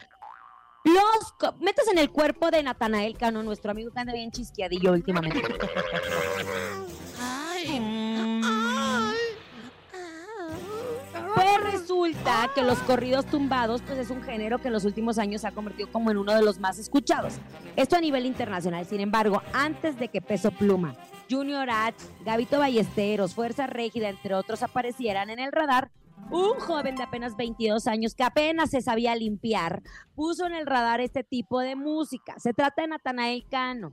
[0.84, 5.42] Los metas en el cuerpo de Natanael Cano, nuestro amigo que anda bien chisqueadillo últimamente.
[7.20, 8.40] Ay, Mm.
[8.42, 9.16] ay.
[11.34, 15.42] Pues resulta que los corridos tumbados pues es un género que en los últimos años
[15.42, 17.34] se ha convertido como en uno de los más escuchados.
[17.76, 18.86] Esto a nivel internacional.
[18.86, 20.94] Sin embargo, antes de que Peso Pluma,
[21.30, 25.90] Junior H, Gabito Ballesteros, Fuerza Régida, entre otros, aparecieran en el radar,
[26.30, 29.82] un joven de apenas 22 años que apenas se sabía limpiar
[30.14, 32.38] puso en el radar este tipo de música.
[32.38, 33.92] Se trata de Natanael Cano.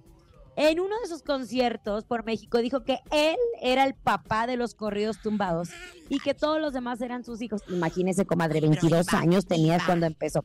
[0.60, 4.74] En uno de sus conciertos por México dijo que él era el papá de los
[4.74, 5.70] corridos tumbados
[6.10, 7.62] y que todos los demás eran sus hijos.
[7.70, 9.86] Imagínese, comadre, 22 iba- años tenía iba.
[9.86, 10.43] cuando empezó.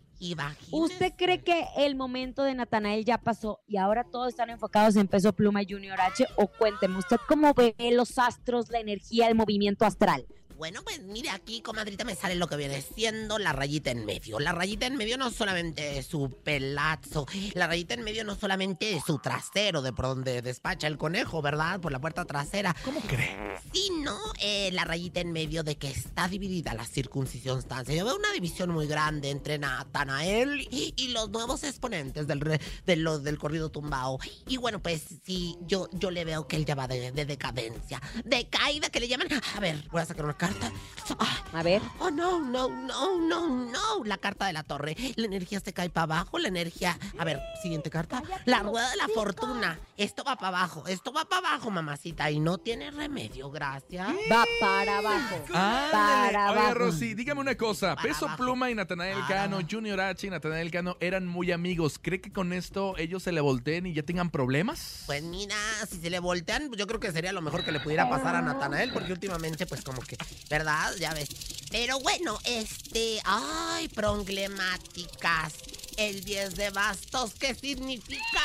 [0.70, 5.08] ¿Usted cree que el momento de Natanael ya pasó y ahora todos están enfocados en
[5.08, 6.26] Peso Pluma y Junior H?
[6.36, 10.26] O cuénteme, ¿usted cómo ve los astros, la energía, el movimiento astral?
[10.62, 14.38] Bueno, pues mire, aquí, comadrita, me sale lo que viene siendo la rayita en medio.
[14.38, 18.94] La rayita en medio no solamente es su pelazo, la rayita en medio no solamente
[18.94, 21.80] es su trasero, de por donde despacha el conejo, ¿verdad?
[21.80, 22.76] Por la puerta trasera.
[22.84, 23.36] ¿Cómo cree?
[23.72, 28.30] Sino eh, la rayita en medio de que está dividida la circuncisión Yo veo una
[28.32, 33.36] división muy grande entre Natanael y, y los nuevos exponentes del, re- de lo- del
[33.36, 34.20] corrido tumbao.
[34.46, 38.00] Y bueno, pues sí, yo, yo le veo que él ya va de, de decadencia.
[38.24, 39.26] De caída que le llaman.
[39.56, 40.72] A ver, voy a sacar una carta.
[41.18, 41.82] Ah, A ver.
[41.98, 44.04] Oh, no, no, no, no, no.
[44.04, 44.96] La carta de la torre.
[45.16, 46.38] La energía se cae para abajo.
[46.38, 46.96] La energía.
[47.18, 48.22] A ver, siguiente carta.
[48.46, 49.78] La rueda de la fortuna.
[49.96, 50.84] Esto va para abajo.
[50.86, 52.30] Esto va para abajo, mamacita.
[52.30, 54.08] Y no tiene remedio, gracias.
[54.30, 55.36] Va para abajo.
[55.48, 55.92] Ándale.
[55.92, 56.74] Para Oye, abajo.
[56.74, 57.94] Rosy, dígame una cosa.
[57.96, 58.44] Para Peso abajo.
[58.44, 59.58] Pluma y Natanael Para Cano.
[59.68, 61.98] Junior H y Natanael Cano eran muy amigos.
[62.00, 65.02] ¿Cree que con esto ellos se le volteen y ya tengan problemas?
[65.06, 65.56] Pues mira,
[65.90, 68.40] si se le voltean, yo creo que sería lo mejor que le pudiera pasar a
[68.40, 70.16] Natanael, porque últimamente, pues como que,
[70.48, 70.94] ¿verdad?
[70.96, 71.28] Ya ves.
[71.70, 73.20] Pero bueno, este.
[73.24, 75.54] Ay, problemáticas.
[75.96, 78.42] El 10 de bastos, ¿qué significa?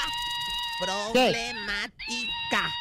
[0.79, 2.71] Problemática.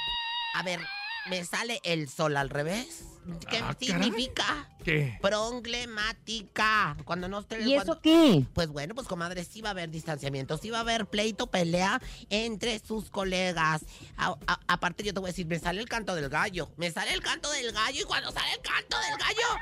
[0.55, 0.81] A ver,
[1.27, 3.05] ¿me sale el sol al revés?
[3.49, 3.77] ¿Qué Ah, caray.
[3.79, 4.69] significa?
[4.85, 5.19] ¿Qué?
[5.21, 6.97] Problemática.
[7.05, 7.61] Cuando no esté.
[7.63, 8.45] ¿Y cuando- eso qué?
[8.55, 12.01] pues bueno, pues comadre, sí va a haber distanciamiento, sí va a haber pleito, pelea
[12.31, 13.85] entre sus colegas.
[14.17, 16.91] A- a- aparte yo te voy a decir, me sale el canto del gallo, me
[16.91, 19.61] sale el canto del gallo y cuando sale el canto del gallo...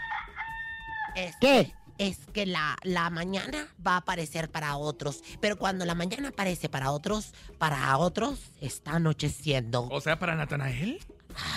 [1.16, 1.72] Es, ¿Qué?
[1.96, 6.68] Es que la, la mañana va a aparecer para otros, pero cuando la mañana aparece
[6.68, 9.86] para otros, para otros está anocheciendo.
[9.92, 10.98] O sea, para Natanael.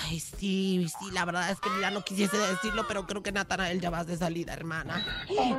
[0.05, 3.79] Ay, sí, sí, la verdad es que ya no quisiese decirlo, pero creo que Natanael
[3.79, 5.05] ya vas de salida, hermana.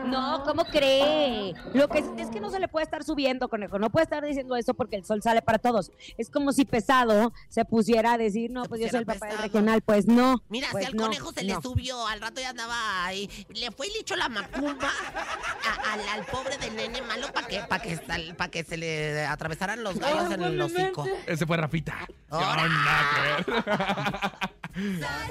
[0.07, 1.55] No, ¿cómo cree?
[1.75, 3.79] Lo que es, es que no se le puede estar subiendo, conejo.
[3.79, 5.93] No puede estar diciendo eso porque el sol sale para todos.
[6.17, 9.39] Es como si pesado se pusiera a decir, no, pues yo soy el papá del
[9.39, 9.83] regional.
[9.83, 10.43] Pues no.
[10.49, 13.29] Mira, pues si al no, conejo se le subió, al rato ya andaba ahí.
[13.55, 17.47] Le fue y le echó la macumba a- al, al pobre del nene malo para
[17.47, 17.97] que, pa que,
[18.37, 21.05] pa' que se le atravesaran los gallos en el hocico.
[21.27, 21.99] Ese fue Rafita.
[22.31, 22.69] ¡Ahora!
[22.69, 24.08] No, nada que ver.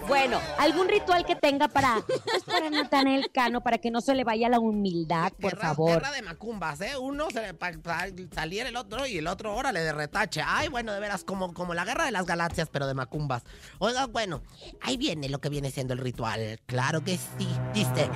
[0.08, 4.24] Bueno, algún ritual que tenga para, pues para Natanael Cano, para que no se le
[4.26, 5.92] vaya la humildad, por Guerra- favor.
[5.94, 6.98] Guerra de macumbas, ¿eh?
[6.98, 7.70] Uno se le, pa-
[8.68, 10.42] el otro y el otro órale de retache.
[10.46, 13.44] Ay, bueno, de veras, como, como la guerra de las galaxias, pero de macumbas.
[13.80, 14.42] Oiga, bueno,
[14.82, 16.60] ahí viene lo que viene siendo el ritual.
[16.66, 17.48] Claro que sí.
[17.74, 18.10] Dice.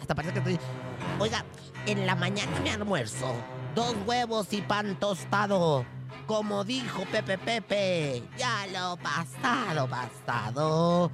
[0.00, 0.58] Hasta parece que estoy.
[1.20, 1.44] Oiga,
[1.86, 3.34] en la mañana me almuerzo.
[3.74, 5.84] Dos huevos y pan tostado.
[6.28, 11.10] Como dijo Pepe Pepe, ya lo pasado, pasado.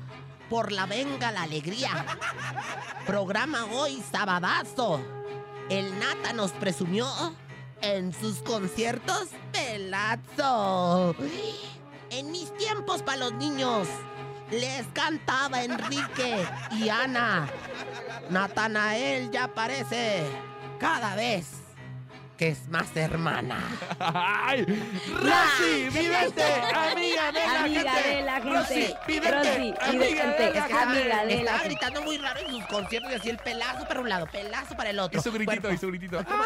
[0.51, 2.05] Por la venga la alegría.
[3.07, 5.01] Programa hoy sabadazo.
[5.71, 7.07] El Nata nos presumió
[7.81, 11.17] en sus conciertos pelazo.
[12.11, 13.89] En mis tiempos para los niños
[14.51, 17.49] les cantaba Enrique y Ana.
[18.31, 20.23] Natanael ya parece
[20.79, 21.47] cada vez
[22.37, 23.59] que es más hermana.
[24.01, 24.63] ¡Ay!
[25.09, 26.43] ¡Rosy, vidente!
[26.75, 28.09] ¡Amiga de la Amiga gente!
[28.09, 28.51] de la gente.
[28.51, 29.31] ¡Rosy, vidente!
[29.39, 31.37] Rosy, ¡Amiga de la Es que amiga gente!
[31.37, 34.09] de la Estaba gritando muy raro en sus conciertos y así el pelazo para un
[34.09, 35.19] lado, pelazo para el otro.
[35.19, 35.75] Y su gritito, Cuerpo.
[35.75, 36.25] y su gritito.
[36.29, 36.43] ¡Ah!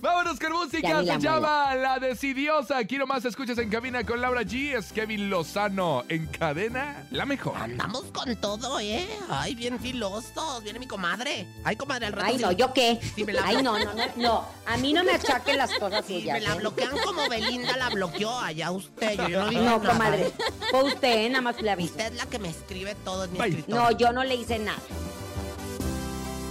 [0.00, 2.78] Vámonos con música, se la llama La Decidiosa.
[2.78, 4.76] Aquí nomás escuchas en cabina con Laura G.
[4.76, 7.56] Es Kevin Lozano en cadena, la mejor.
[7.56, 9.06] Andamos con todo, ¿eh?
[9.28, 10.62] Ay, bien filosos.
[10.62, 11.46] Viene mi comadre.
[11.64, 12.26] Ay, comadre, al rato.
[12.28, 12.98] Ay, no, ¿yo qué?
[13.14, 14.44] Sí, me la- Ay, no, no, no, no.
[14.66, 16.40] A mí no me achaquen las cosas Si suyas.
[16.40, 16.58] me la ¿eh?
[16.58, 19.16] bloquean como Belinda la bloqueó, allá usted.
[19.18, 19.92] Yo, yo no digo No, nada.
[19.92, 20.32] comadre.
[20.70, 21.92] Fue usted, nada más le aviso.
[21.92, 23.74] Usted es la que me escribe todo en mi escritorio.
[23.82, 24.78] No, yo no le hice nada.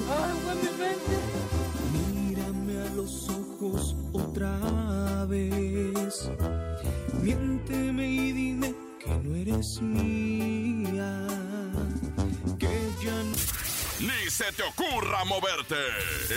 [0.08, 1.57] Mírame a
[2.98, 6.32] los ojos otra vez.
[7.22, 11.28] Miénteme y dime que no eres mía.
[12.58, 13.36] Que ya no.
[14.00, 15.76] ni se te ocurra moverte.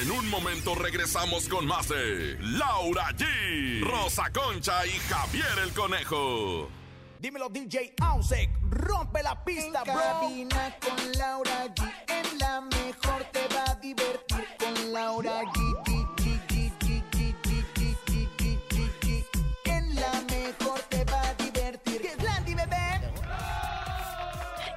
[0.03, 6.69] En un momento regresamos con más de Laura G, Rosa Concha y Javier el Conejo.
[7.21, 13.47] Dímelo DJ Ausek, rompe la pista, en cabina con Laura G, en la mejor te
[13.55, 15.90] va a divertir con Laura G,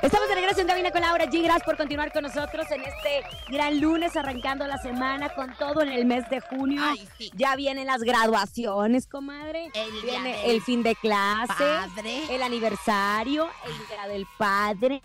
[0.03, 1.41] Estamos de regreso en Cabina con Laura G.
[1.41, 5.87] Gracias por continuar con nosotros en este gran lunes, arrancando la semana con todo en
[5.93, 6.81] el mes de junio.
[6.83, 7.31] Ay, sí.
[7.35, 9.71] Ya vienen las graduaciones, comadre.
[9.73, 12.35] El Viene el fin de clase, padre.
[12.35, 15.01] el aniversario, el día del padre.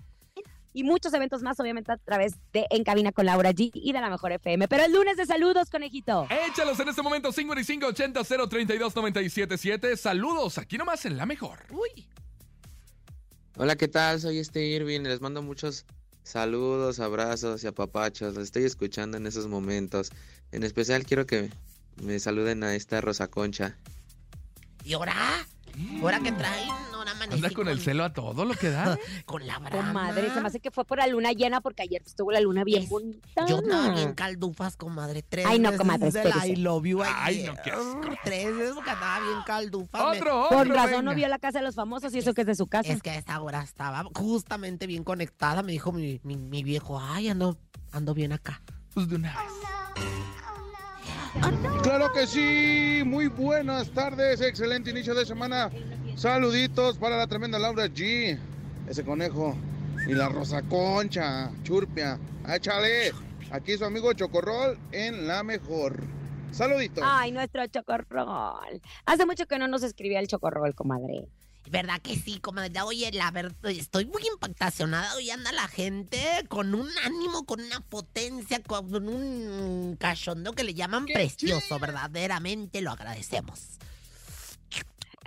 [0.72, 4.00] Y muchos eventos más, obviamente, a través de En Cabina con Laura G y de
[4.00, 4.66] la Mejor FM.
[4.66, 6.26] Pero el lunes de saludos, conejito.
[6.48, 9.96] Échalos en este momento 5580 032 977.
[9.96, 11.60] Saludos, aquí nomás en la mejor.
[11.70, 12.08] Uy.
[13.60, 14.20] Hola, ¿qué tal?
[14.20, 15.00] Soy este Irving.
[15.00, 15.84] Les mando muchos
[16.22, 18.34] saludos, abrazos y apapachos.
[18.34, 20.12] Los estoy escuchando en esos momentos.
[20.52, 21.50] En especial quiero que
[22.00, 23.76] me saluden a esta Rosa Concha.
[24.84, 25.44] ¿Y ahora?
[26.00, 26.77] ¿Ahora que traen?
[27.30, 28.98] Anda con el celo a todo lo que da.
[29.26, 29.88] Con la brama.
[29.92, 32.64] Comadre, se me hace que fue por la luna llena porque ayer estuvo la luna
[32.64, 33.46] bien Es- bonita.
[33.46, 35.22] Yo andaba bien caldufas, comadre.
[35.22, 36.08] Tres Ay, no, comadre.
[36.46, 38.00] I love you Ay, no, qué asco.
[38.24, 39.98] Tres veces porque andaba bien caldufa.
[40.10, 40.56] me- Otro, otro.
[40.58, 41.02] Con razón venga.
[41.02, 42.92] no vio la casa de los famosos y eso que es de su casa.
[42.92, 45.62] Es que a esa hora estaba justamente bien conectada.
[45.62, 47.58] Me dijo mi, mi- mi viejo, ay, ando,
[47.92, 48.62] ando bien acá.
[48.94, 49.52] Pues de una vez.
[51.82, 55.70] Claro que sí, muy buenas tardes, excelente inicio de semana.
[56.18, 58.36] Saluditos para la tremenda Laura G,
[58.88, 59.56] ese conejo
[60.04, 62.18] y la Rosa Concha, Churpia.
[62.48, 63.12] Échale,
[63.52, 66.02] aquí su amigo Chocorrol en la mejor.
[66.50, 67.04] Saluditos.
[67.06, 68.82] Ay, nuestro chocorrol.
[69.06, 71.28] Hace mucho que no nos escribía el chocorrol, comadre.
[71.70, 72.72] ¿Verdad que sí, comadre?
[72.82, 75.14] Oye, la verdad, estoy muy impactacionada.
[75.14, 80.74] Hoy anda la gente con un ánimo, con una potencia, con un cachondeo que le
[80.74, 81.78] llaman precioso.
[81.78, 83.78] Verdaderamente lo agradecemos.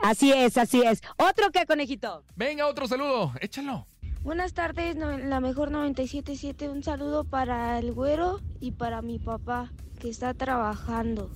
[0.03, 1.01] Así es, así es.
[1.17, 2.23] ¿Otro que, conejito?
[2.35, 3.33] Venga, otro saludo.
[3.41, 3.87] Échalo.
[4.23, 6.69] Buenas tardes, no- la mejor 977.
[6.69, 11.31] Un saludo para el güero y para mi papá que está trabajando.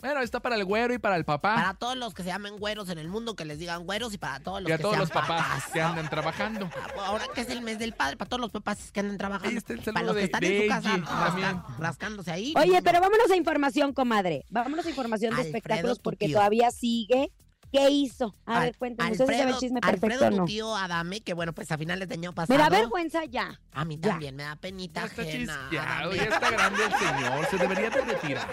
[0.00, 1.54] Bueno, está para el güero y para el papá.
[1.54, 4.18] Para todos los que se llamen güeros en el mundo, que les digan güeros y
[4.18, 6.68] para todos los y a que todos los papás que andan trabajando.
[7.06, 9.58] Ahora que es el mes del padre, para todos los papás que andan trabajando.
[9.66, 12.52] El para los que de- están de en su casa rasca- rascándose ahí.
[12.56, 14.44] Oye, pero vámonos a información, comadre.
[14.50, 16.36] Vámonos a información de Alfredo, espectáculos porque tío.
[16.36, 17.32] todavía sigue.
[17.74, 18.32] ¿Qué hizo?
[18.46, 19.10] A Al- ver, cuéntame.
[19.10, 22.14] ¿Usted sabe el chisme perfecto Alfredo, tu tío Adame, que bueno, pues a finales de
[22.14, 22.56] año Me pasado.
[22.56, 23.60] da vergüenza ya.
[23.72, 24.10] A mí Ya.
[24.10, 25.68] también, me da penita Ya está ajena.
[25.72, 27.46] ya está grande el señor.
[27.50, 28.48] Se debería de retirar.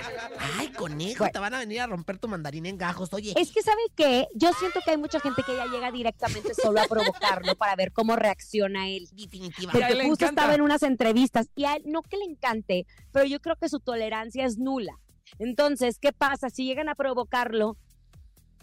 [0.58, 1.32] Ay, conejo, Bueno.
[1.34, 3.14] te van a venir a romper tu mandarín en gajos.
[3.14, 4.28] Oye, Es que, ¿sabe qué?
[4.34, 7.92] Yo siento que hay mucha gente que ya llega directamente solo a provocarlo para ver
[7.92, 9.08] cómo reacciona él.
[9.14, 9.72] definitiva.
[9.72, 10.42] Ya, Porque le justo encanta.
[10.42, 13.70] estaba en unas entrevistas y a él, no que le encante, pero yo creo que
[13.70, 14.94] su tolerancia es nula.
[15.38, 16.50] Entonces, ¿qué pasa?
[16.50, 17.78] Si llegan a provocarlo,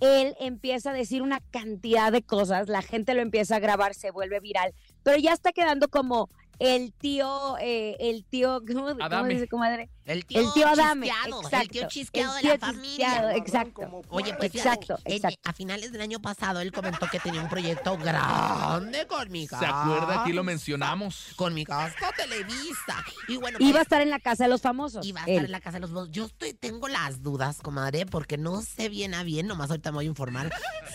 [0.01, 4.11] él empieza a decir una cantidad de cosas, la gente lo empieza a grabar, se
[4.11, 9.35] vuelve viral, pero ya está quedando como el tío, eh, el tío, ¿cómo, cómo Adame.
[9.35, 9.90] dice comadre?
[10.05, 11.59] El tío, El tío Adame, chisqueado, exacto.
[11.59, 12.88] el tío chisqueado El de la tío familia.
[13.09, 14.03] chisqueado, exacto.
[14.09, 15.38] Oye, pues Exacto, en- exacto.
[15.44, 19.61] a finales del año pasado él comentó que tenía un proyecto grande con mi casa.
[19.61, 20.23] ¿Se acuerda?
[20.23, 21.33] Aquí lo mencionamos.
[21.37, 23.05] Con mi casa Televisa.
[23.29, 25.05] Y bueno, Iba a pues, estar en la casa de los famosos.
[25.07, 25.31] iba a él.
[25.33, 26.11] estar en la casa de los dos.
[26.11, 29.97] Yo estoy, tengo las dudas, comadre, porque no sé bien a bien, nomás ahorita me
[29.97, 30.51] voy a informar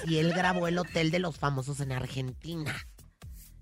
[0.06, 2.76] si él grabó el hotel de los famosos en Argentina.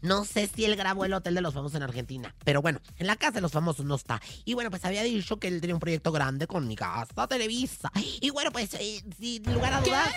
[0.02, 2.36] No sé si él grabó el hotel de los famosos en Argentina.
[2.44, 4.22] Pero bueno, en la casa de los famosos no está.
[4.46, 7.92] Y bueno, pues había dicho que él tenía un proyecto grande con mi casa Televisa.
[8.20, 10.10] Y bueno, pues eh, sin lugar a dudas,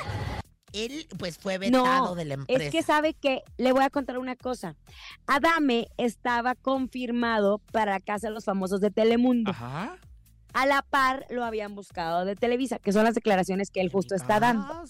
[0.73, 2.64] él pues fue vetado No, de la empresa.
[2.64, 4.77] Es que sabe que le voy a contar una cosa.
[5.27, 9.51] Adame estaba confirmado para la Casa de los Famosos de Telemundo.
[9.51, 9.97] Ajá.
[10.53, 14.14] A la par lo habían buscado de Televisa, que son las declaraciones que él justo
[14.14, 14.85] está dando.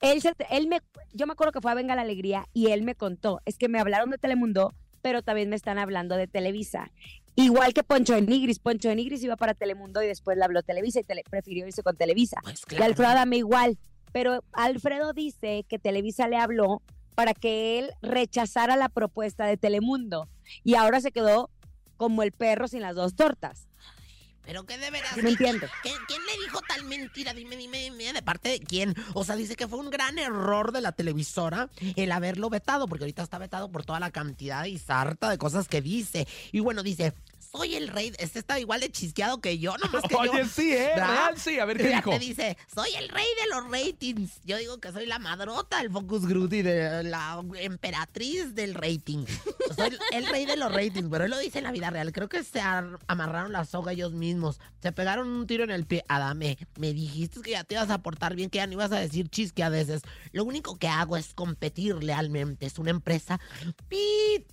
[0.00, 0.80] Él, se- él me,
[1.12, 3.68] yo me acuerdo que fue a Venga la Alegría y él me contó, es que
[3.68, 6.90] me hablaron de Telemundo, pero también me están hablando de Televisa.
[7.36, 10.62] Igual que Poncho de Nigris, Poncho de Nigris iba para Telemundo y después le habló
[10.62, 12.38] Televisa y tele- prefirió irse con Televisa.
[12.42, 12.84] Pues Y claro.
[12.84, 13.78] Alfredo Adame igual.
[14.12, 16.82] Pero Alfredo dice que Televisa le habló
[17.14, 20.28] para que él rechazara la propuesta de Telemundo.
[20.64, 21.48] Y ahora se quedó
[21.96, 23.68] como el perro sin las dos tortas.
[24.44, 25.16] Pero que de veras.
[25.16, 25.66] No entiendo.
[25.82, 27.34] ¿Quién, quién le dijo tal mentira?
[27.34, 28.94] Dime, dime, dime, ¿de parte de quién?
[29.14, 33.04] O sea, dice que fue un gran error de la televisora el haberlo vetado, porque
[33.04, 36.26] ahorita está vetado por toda la cantidad y sarta de cosas que dice.
[36.52, 37.12] Y bueno, dice,
[37.52, 38.12] soy el rey.
[38.18, 40.20] Este está igual de chisqueado que yo, nomás que yo.
[40.20, 40.92] Oye, sí, ¿eh?
[40.94, 41.08] ¿verdad?
[41.26, 41.58] Real, sí.
[41.58, 42.18] A ver qué dijo.
[42.18, 44.40] dice, soy el rey de los ratings.
[44.44, 49.24] Yo digo que soy la madrota, el Focus Group y de la emperatriz del rating.
[49.76, 52.12] Soy el rey de los ratings, pero él lo dice en la vida real.
[52.12, 54.60] Creo que se ar- amarraron la soga ellos mismos.
[54.82, 56.04] Se pegaron un tiro en el pie.
[56.08, 58.98] Adame, me dijiste que ya te ibas a portar bien, que ya no ibas a
[59.00, 60.02] decir chisqueadeces.
[60.32, 62.66] Lo único que hago es competir lealmente.
[62.66, 63.40] Es una empresa
[63.88, 64.46] pit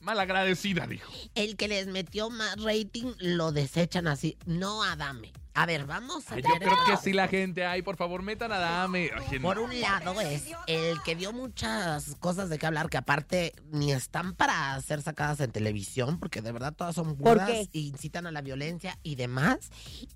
[0.00, 1.12] Malagradecida, dijo.
[1.34, 4.36] el que les metió más rating lo desechan así.
[4.46, 5.32] No Adame.
[5.52, 7.66] A ver, vamos a Ay, yo creo que sí la gente.
[7.66, 9.10] Ay, por favor, metan a Dame.
[9.14, 9.42] Ay, no.
[9.42, 13.92] Por un lado es el que dio muchas cosas de qué hablar que aparte ni
[13.92, 18.26] están para ser sacadas en televisión porque de verdad todas son ¿Por burdas e incitan
[18.26, 19.70] a la violencia y demás.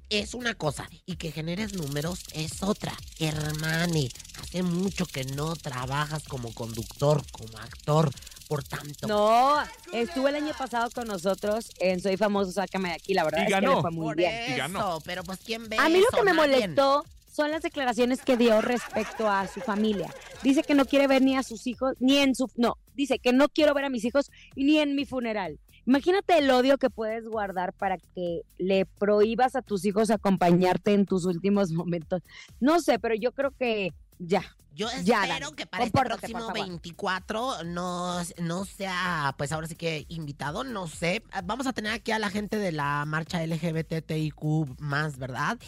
[0.08, 2.92] Es una cosa y que generes números es otra.
[3.18, 4.08] Hermane,
[4.40, 8.10] hace mucho que no trabajas como conductor, como actor.
[8.48, 9.56] Por tanto, No,
[9.92, 13.14] estuvo el año pasado con nosotros en Soy Famoso, Sácame de aquí.
[13.14, 13.76] La verdad Y es que ganó.
[13.76, 14.52] le fue muy por bien.
[14.52, 14.78] Y ganó.
[14.78, 16.16] eso, pero pues quién ve A mí lo eso?
[16.16, 20.12] que me molestó son las declaraciones que dio respecto a su familia.
[20.42, 22.48] Dice que no quiere ver ni a sus hijos, ni en su...
[22.54, 25.58] No, dice que no quiero ver a mis hijos ni en mi funeral.
[25.86, 31.06] Imagínate el odio que puedes guardar para que le prohíbas a tus hijos acompañarte en
[31.06, 32.22] tus últimos momentos.
[32.60, 34.42] No sé, pero yo creo que ya.
[34.76, 36.68] Yo Ya, espero Dani, que para este compórtate, por próximo favor.
[36.68, 41.22] 24 no, no sea, pues ahora sí que invitado, no sé.
[41.44, 45.58] Vamos a tener aquí a la gente de la marcha LGBTIQ más, ¿verdad?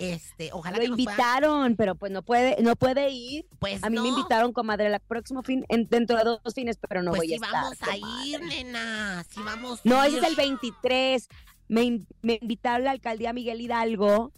[0.00, 3.46] Este, ojalá Lo que nos puedan- invitaron, pero pues no puede, no puede ir.
[3.60, 7.04] Pues A mí me invitaron, comadre, el próximo fin, en- dentro de dos fines, pero
[7.04, 7.52] no pues voy a sí estar.
[7.52, 8.26] vamos a comadre.
[8.28, 11.28] ir, nena, sí vamos No, a ese es el 23.
[11.68, 14.32] Me, me invitaron a la alcaldía Miguel Hidalgo,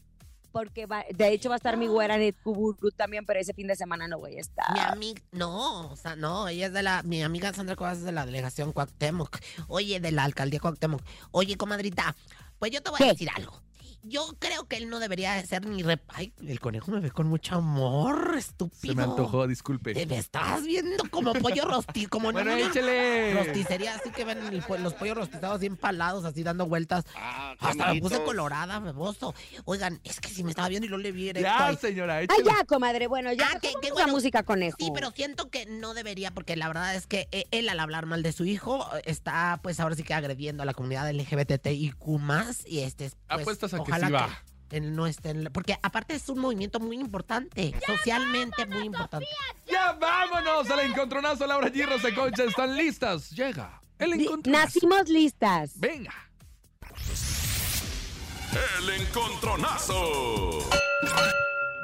[0.53, 3.67] porque va- de hecho va a estar mi güera Net Kuburu también, pero ese fin
[3.67, 4.93] de semana no voy a Mi estar.
[4.93, 8.13] amiga, no, o sea, no, ella es de la, mi amiga Sandra Cuevas es de
[8.13, 9.39] la delegación Cuauhtémoc.
[9.69, 11.03] Oye, de la alcaldía Cuauhtémoc.
[11.31, 12.17] Oye, comadrita,
[12.59, 13.13] pues yo te voy a ¿Qué?
[13.13, 13.61] decir algo.
[14.03, 16.03] Yo creo que él no debería de ser ni rep...
[16.09, 18.93] Ay, el conejo me ve con mucho amor, estúpido.
[18.93, 19.93] Se me antojó, disculpe.
[19.95, 23.35] Te me estás viendo como pollo rosti, como Bueno, no, échele.
[23.35, 27.05] rosticería, así que ven el los pollos rostizados así empalados, así dando vueltas.
[27.59, 29.35] Hasta me puse colorada, beboso.
[29.65, 31.77] Oigan, es que si me estaba viendo y no le vi directo Ya, ahí.
[31.77, 33.49] señora, Ay, ya, comadre, bueno, ya.
[33.53, 34.07] Ah, qué- ¿cómo qué es bueno.
[34.07, 34.77] la música conejo.
[34.79, 38.07] Sí, pero siento que no debería, porque la verdad es que eh, él al hablar
[38.07, 41.95] mal de su hijo eh, está, pues ahora sí que agrediendo a la comunidad LGBTIQ
[42.67, 44.35] y este, pues, Apuestas a que ojalá sí
[44.71, 44.81] va.
[44.81, 49.27] no esté en la- porque aparte es un movimiento muy importante, socialmente muy importante.
[49.67, 51.47] Ya vámonos al encontronazo.
[51.47, 51.87] Laura G.
[51.87, 53.31] Rosa Concha están listas.
[53.31, 54.65] Llega el encontronazo.
[54.67, 55.73] Nacimos listas.
[55.81, 56.13] Venga.
[58.79, 60.69] El encontronazo.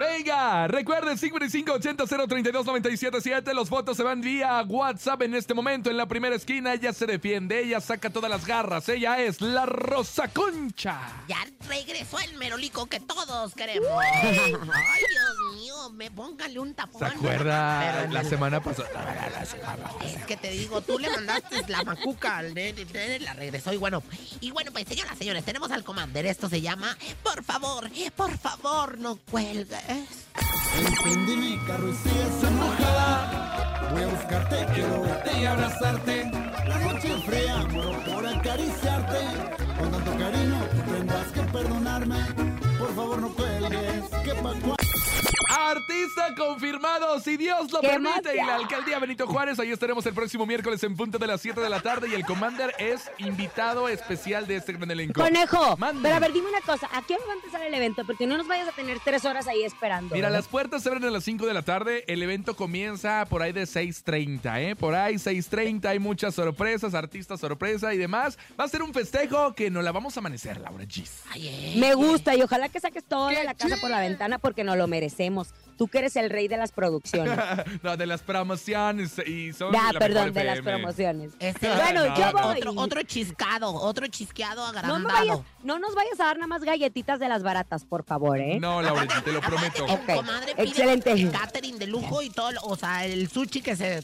[0.04, 3.52] Venga, recuerden 5580-032-977.
[3.54, 5.88] Los votos se van vía WhatsApp en este momento.
[5.90, 8.86] En la primera esquina, ella se defiende, ella saca todas las garras.
[8.88, 11.00] Ella es la Rosa Concha.
[11.28, 11.38] Ya
[11.68, 13.88] regresó el merolico que todos queremos.
[14.02, 14.58] Ay, Dios
[15.54, 17.00] mío, me póngale un tapón.
[17.00, 18.88] ¿Se acuerda la semana pasada?
[20.04, 22.86] Es que te digo, tú le mandaste la macuca al nene,
[23.20, 24.02] la regresó y bueno,
[24.40, 28.98] y bueno, pues señoras, señores, tenemos al commander, esto se llama, por favor, por favor,
[28.98, 29.16] no
[29.94, 30.26] cuelgues.
[30.78, 33.88] Encendí mi carro y sigues enojada.
[33.92, 36.30] Voy a buscarte, quiero verte y abrazarte.
[36.66, 39.18] La noche es fría, muero por acariciarte.
[39.78, 40.60] Con tanto cariño
[40.92, 42.18] tendrás que perdonarme.
[42.78, 44.83] Por favor, no cuelgues, que pa'
[45.54, 48.34] Artista confirmado, si Dios lo ¡Qué permite.
[48.34, 51.60] Y la alcaldía Benito Juárez, ahí estaremos el próximo miércoles en punto de las 7
[51.60, 52.08] de la tarde.
[52.08, 55.20] Y el Commander es invitado especial de este gran elenco.
[55.20, 56.00] Conejo, Mande.
[56.02, 58.04] pero a ver, dime una cosa, ¿a qué hora va a empezar el evento?
[58.04, 60.14] Porque no nos vayas a tener tres horas ahí esperando.
[60.14, 62.04] Mira, las puertas se abren a las 5 de la tarde.
[62.08, 64.76] El evento comienza por ahí de 6.30, ¿eh?
[64.76, 65.86] Por ahí 6.30.
[65.86, 68.38] Hay muchas sorpresas, artistas sorpresa y demás.
[68.58, 71.22] Va a ser un festejo que nos la vamos a amanecer, Laura Gis.
[71.30, 74.64] Ay, eh, Me gusta y ojalá que saques toda la casa por la ventana porque
[74.64, 75.43] nos lo merecemos.
[75.76, 77.36] Tú que eres el rey de las producciones.
[77.82, 81.32] no, de las promociones y son Ya, la perdón, de las promociones.
[81.40, 82.42] Este, Bueno, no, yo no.
[82.42, 82.56] voy.
[82.58, 85.02] Otro, otro chiscado, otro chisqueado No, agrandado.
[85.08, 88.58] vayas- no nos vayas a dar nada más galletitas de las baratas, por favor, ¿eh?
[88.60, 89.84] No, Laura G, te lo prometo.
[89.94, 91.30] Ok, Comadre, pide excelente.
[91.30, 94.02] catering de lujo y todo, lo- o sea, el sushi que se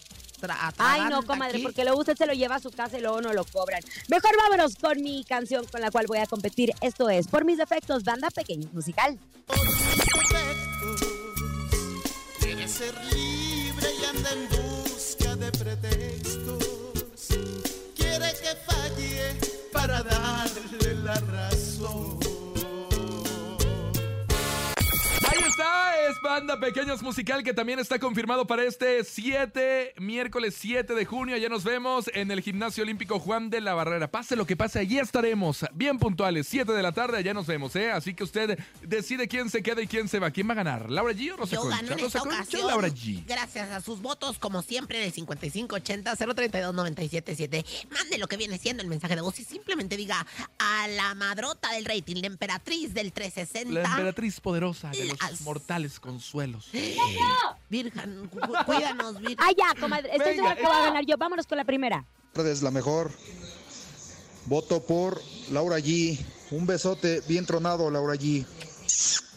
[0.79, 1.63] Ay, no, comadre, aquí.
[1.63, 3.83] porque luego usted se lo lleva a su casa y luego no lo cobran.
[4.09, 6.73] Mejor vámonos con mi canción con la cual voy a competir.
[6.81, 9.19] Esto es Por mis defectos, banda pequeña musical
[12.81, 17.27] ser libre y anda en busca de pretextos.
[17.95, 19.37] Quiere que falle
[19.71, 22.19] para darle la razón.
[25.29, 31.05] Ahí está Banda Pequeños Musical que también está confirmado para este 7, miércoles 7 de
[31.05, 31.37] junio.
[31.37, 34.11] Allá nos vemos en el Gimnasio Olímpico Juan de la Barrera.
[34.11, 35.67] Pase lo que pase, allí estaremos.
[35.73, 37.93] Bien puntuales, 7 de la tarde, allá nos vemos, ¿eh?
[37.93, 40.31] Así que usted decide quién se queda y quién se va.
[40.31, 40.91] ¿Quién va a ganar?
[40.91, 42.67] ¿Laura G o Rosa Yo gano en esta ocasión.
[42.67, 43.25] Laura G.
[43.27, 47.65] Gracias a sus votos, como siempre, el 5580-032-977.
[47.91, 50.27] Mande lo que viene siendo el mensaje de voz y simplemente diga
[50.59, 53.81] a la madrota del rating, la emperatriz del 360.
[53.81, 56.69] La emperatriz poderosa de los mortales consuelos.
[57.69, 59.37] Virgen, cu- cu- cuídanos, Virgen.
[59.39, 60.11] Ah, ya, comadre.
[60.17, 61.17] Estoy segura que voy a ganar yo.
[61.17, 62.05] Vámonos con la primera.
[62.33, 63.11] tardes, la mejor.
[64.47, 65.21] Voto por
[65.51, 66.19] Laura G.
[66.51, 68.45] Un besote bien tronado, Laura G.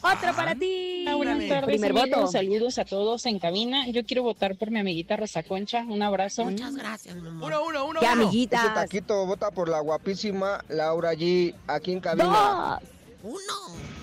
[0.01, 1.05] Otro para ti.
[1.15, 2.27] Buenas tardes, Primer voto.
[2.27, 3.87] Saludos a todos en cabina.
[3.87, 5.85] Yo quiero votar por mi amiguita Rosa Concha.
[5.87, 6.43] Un abrazo.
[6.45, 7.47] Muchas gracias, mi amor.
[7.51, 7.99] Uno, uno, uno.
[7.99, 8.23] Qué uno.
[8.23, 8.73] amiguitas.
[8.73, 11.53] taquito vota por la guapísima Laura G.
[11.67, 12.79] Aquí en cabina.
[12.81, 12.89] Dos.
[13.23, 13.39] Uno.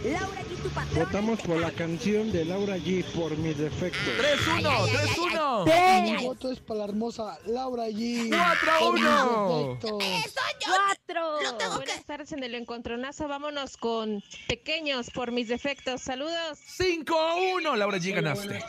[0.02, 1.04] Laura, aquí tu patrón.
[1.04, 4.00] Votamos por la canción de Laura G por mis defectos.
[4.00, 5.64] 3-1, 3-1.
[5.64, 6.22] Tres.
[6.22, 8.30] voto es para la hermosa Laura G.
[8.30, 9.76] 4-1.
[10.00, 10.72] ¡Eso yo!
[10.72, 11.42] Cuatro.
[11.42, 11.86] Lo tengo que...
[11.86, 13.28] Buenas tardes en el encontronazo.
[13.28, 16.00] Vámonos con pequeños por mis defectos.
[16.00, 16.58] Saludos.
[16.78, 17.76] 5-1.
[17.76, 18.64] Laura G ganaste.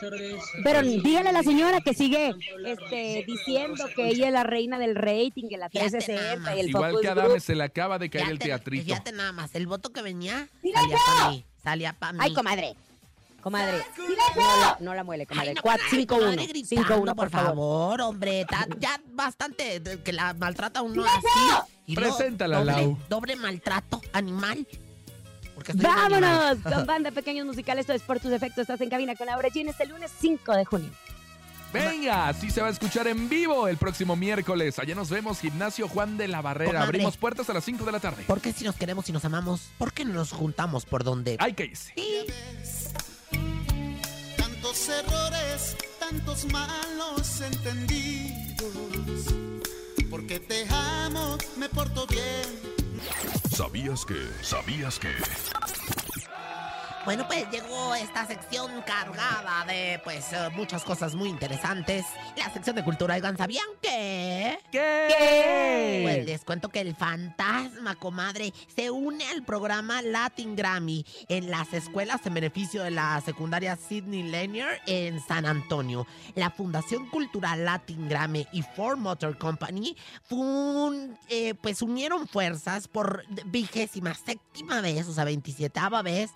[0.62, 2.34] Pero dígale a la señora que sigue
[2.66, 6.60] este, diciendo que ella es la reina del rating, que la Fíjate 360 nada y
[6.60, 7.08] el Igual que.
[7.08, 8.84] Adame se le acaba de caer el teatrito.
[8.84, 10.98] Fíjate nada más, el voto que venía ¡Silencio!
[10.98, 11.44] salía para mí.
[11.62, 12.18] Salía para mí.
[12.22, 12.76] Ay, comadre.
[13.42, 13.84] Comadre.
[14.36, 15.48] No la, no la muele, comadre.
[15.50, 16.48] Ay, no, Cuatro, ay, cinco, comadre, uno.
[16.48, 18.00] gritando, Cinco, uno, por favor.
[18.00, 18.44] hombre.
[18.44, 21.66] ta- ya bastante que la maltrata uno así.
[21.86, 22.98] Y Preséntala, doble, Lau.
[23.08, 24.66] Doble maltrato animal.
[25.56, 26.56] Un animal.
[26.62, 27.82] Vámonos con Banda Pequeños Musicales.
[27.82, 28.62] Esto es por tus efectos.
[28.62, 30.90] Estás en cabina con Laura G en este lunes 5 de junio.
[31.72, 34.78] Venga, así se va a escuchar en vivo el próximo miércoles.
[34.78, 36.72] Allá nos vemos, Gimnasio Juan de la Barrera.
[36.72, 36.88] Comadre.
[36.88, 38.24] Abrimos puertas a las 5 de la tarde.
[38.24, 39.70] ¿Por qué si nos queremos y nos amamos?
[39.78, 41.36] ¿Por qué no nos juntamos por donde?
[41.38, 41.94] Ay, ¿qué hice?
[44.36, 48.74] Tantos errores, tantos malos entendidos.
[50.10, 52.72] Porque te amo, me porto bien.
[53.50, 54.28] ¿Sabías que?
[54.42, 55.08] ¿Sabías que?
[57.04, 62.06] Bueno, pues llegó esta sección cargada de, pues, eh, muchas cosas muy interesantes.
[62.36, 63.14] La sección de cultura.
[63.16, 64.56] Oigan, ¿sabían que?
[64.70, 66.00] ¿Qué?
[66.04, 71.72] Pues les cuento que el fantasma, comadre, se une al programa Latin Grammy en las
[71.74, 76.06] escuelas en beneficio de la secundaria Sidney Lanier en San Antonio.
[76.36, 79.96] La Fundación Cultural Latin Grammy y Ford Motor Company
[80.28, 86.30] fun- eh, pues unieron fuerzas por vigésima séptima vez, o sea, 27 vez,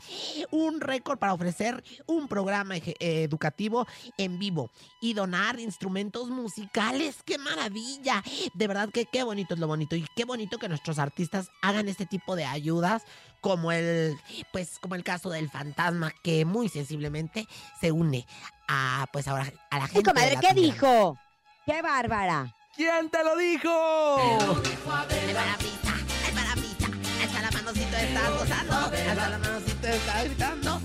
[0.57, 3.87] un récord para ofrecer un programa eh, educativo
[4.17, 7.23] en vivo y donar instrumentos musicales.
[7.25, 8.23] ¡Qué maravilla!
[8.55, 11.89] De verdad que qué bonito es lo bonito y qué bonito que nuestros artistas hagan
[11.89, 13.03] este tipo de ayudas
[13.41, 14.17] como el
[14.53, 17.47] pues como el caso del fantasma que muy sensiblemente
[17.81, 18.27] se une
[18.69, 20.01] a pues ahora a la gente.
[20.01, 21.19] de comadre, ¿qué dijo?
[21.65, 22.55] ¡Qué bárbara!
[22.77, 24.51] ¿Quién te lo dijo?
[24.51, 25.86] El parabrisas, el
[28.09, 29.59] está gozando, hasta la
[29.95, 30.81] está gritando.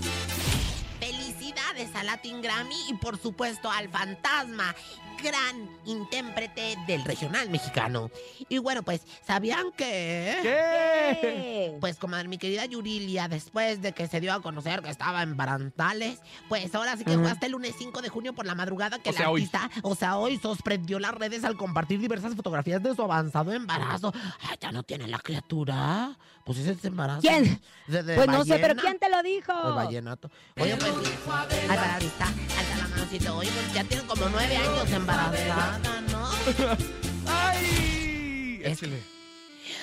[1.00, 4.74] Felicidades a Latin Grammy y por supuesto al fantasma,
[5.22, 8.10] gran intérprete del regional mexicano.
[8.48, 10.36] Y bueno, pues, ¿sabían que?
[10.42, 11.76] ¿Qué?
[11.80, 15.36] Pues, comadre, mi querida Yurilia, después de que se dio a conocer que estaba en
[15.36, 18.98] barantales, pues ahora sí que fue hasta el lunes 5 de junio por la madrugada
[19.00, 19.42] que O la sea, hoy.
[19.42, 24.12] artista, o sea, hoy sorprendió las redes al compartir diversas fotografías de su avanzado embarazo.
[24.48, 26.16] Ay, ya no tiene la criatura.
[26.44, 27.20] Pues ese es embarazo.
[27.20, 27.60] ¿Quién?
[27.86, 28.74] De, de Pues no sé, pero.
[28.80, 29.52] ¿quién te lo dijo?
[29.68, 30.30] El vallenato.
[30.60, 32.28] Oye, pues, al parabrisas,
[32.58, 33.36] alza la manocito.
[33.36, 35.80] Oye, pues ya tienen como nueve años embarazada,
[36.10, 36.28] ¿no?
[37.32, 38.60] ¡Ay!
[38.64, 39.02] Échale.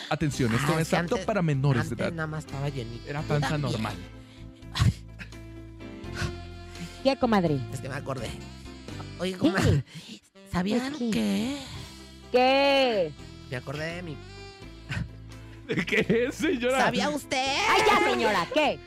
[0.10, 2.12] Atención, esto Ah, es apto antes- para menores de edad.
[2.12, 3.08] nada más estaba llenito.
[3.10, 3.96] Era panza normal.
[7.04, 7.60] ¿Qué, comadre?
[7.72, 8.30] Es que me acordé.
[9.20, 9.84] Oye, comadre,
[10.52, 11.10] ¿sabían ¿Qué?
[11.12, 11.58] que?
[12.32, 13.12] ¿Qué?
[13.50, 14.18] Me acordé de mi...
[15.70, 16.86] ¿De qué, señora?
[16.86, 17.46] ¿Sabía usted?
[17.70, 18.48] ¡Ay, ya, señora!
[18.52, 18.80] ¿Qué?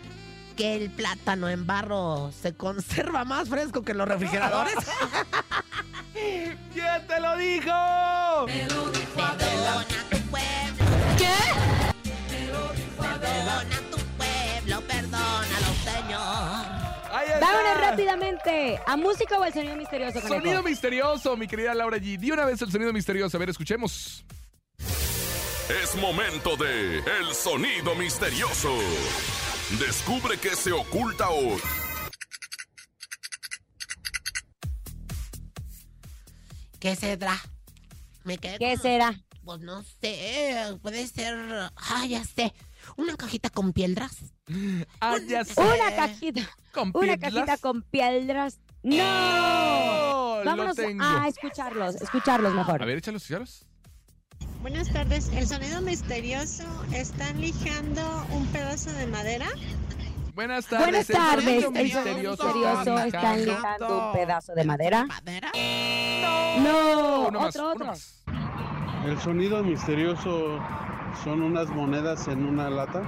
[0.56, 4.74] Que el plátano en barro se conserva más fresco que en los refrigeradores.
[6.12, 8.46] ¿Quién te lo dijo?
[8.46, 10.82] Perdona tu pueblo.
[11.16, 11.32] ¿Qué?
[12.98, 16.82] Perdona tu pueblo, perdónalo, Señor.
[17.40, 18.80] Vámonos rápidamente.
[18.86, 20.42] ¿A música o al sonido misterioso, conejo?
[20.42, 22.18] Sonido misterioso, mi querida Laura G.
[22.18, 23.36] Di una vez el sonido misterioso.
[23.36, 24.24] A ver, escuchemos.
[25.80, 28.74] Es momento de El Sonido Misterioso.
[29.78, 31.60] Descubre qué se oculta hoy.
[36.80, 37.36] ¿Qué será?
[38.24, 39.14] Me quedé ¿Qué con- será?
[39.44, 41.34] Pues no sé, puede ser...
[41.76, 42.52] Ah, ya sé.
[42.96, 44.18] Una cajita con piedras.
[45.00, 45.60] Ah, ya sé.
[45.60, 46.42] Una cajita.
[46.72, 47.32] ¿Con Una piedras?
[47.32, 48.60] cajita con piedras.
[48.84, 49.02] ¡No!
[49.04, 51.02] Oh, lo Vámonos tengo.
[51.04, 52.82] a escucharlos, escucharlos mejor.
[52.82, 53.66] A ver, échalos, échalos.
[54.62, 55.28] Buenas tardes.
[55.34, 56.64] El sonido misterioso.
[56.94, 58.00] ¿Están lijando
[58.32, 59.46] un pedazo de madera?
[60.34, 60.86] Buenas tardes.
[60.86, 61.44] Buenas el tardes.
[61.64, 64.06] sonido El sonido misterioso misterioso está está lijando.
[64.08, 65.04] un pedazo de madera.
[65.06, 65.50] ¿Madera?
[66.62, 67.92] No, Uno más, otro, otro.
[69.06, 70.58] El sonido misterioso
[71.24, 73.02] son unas monedas en una lata.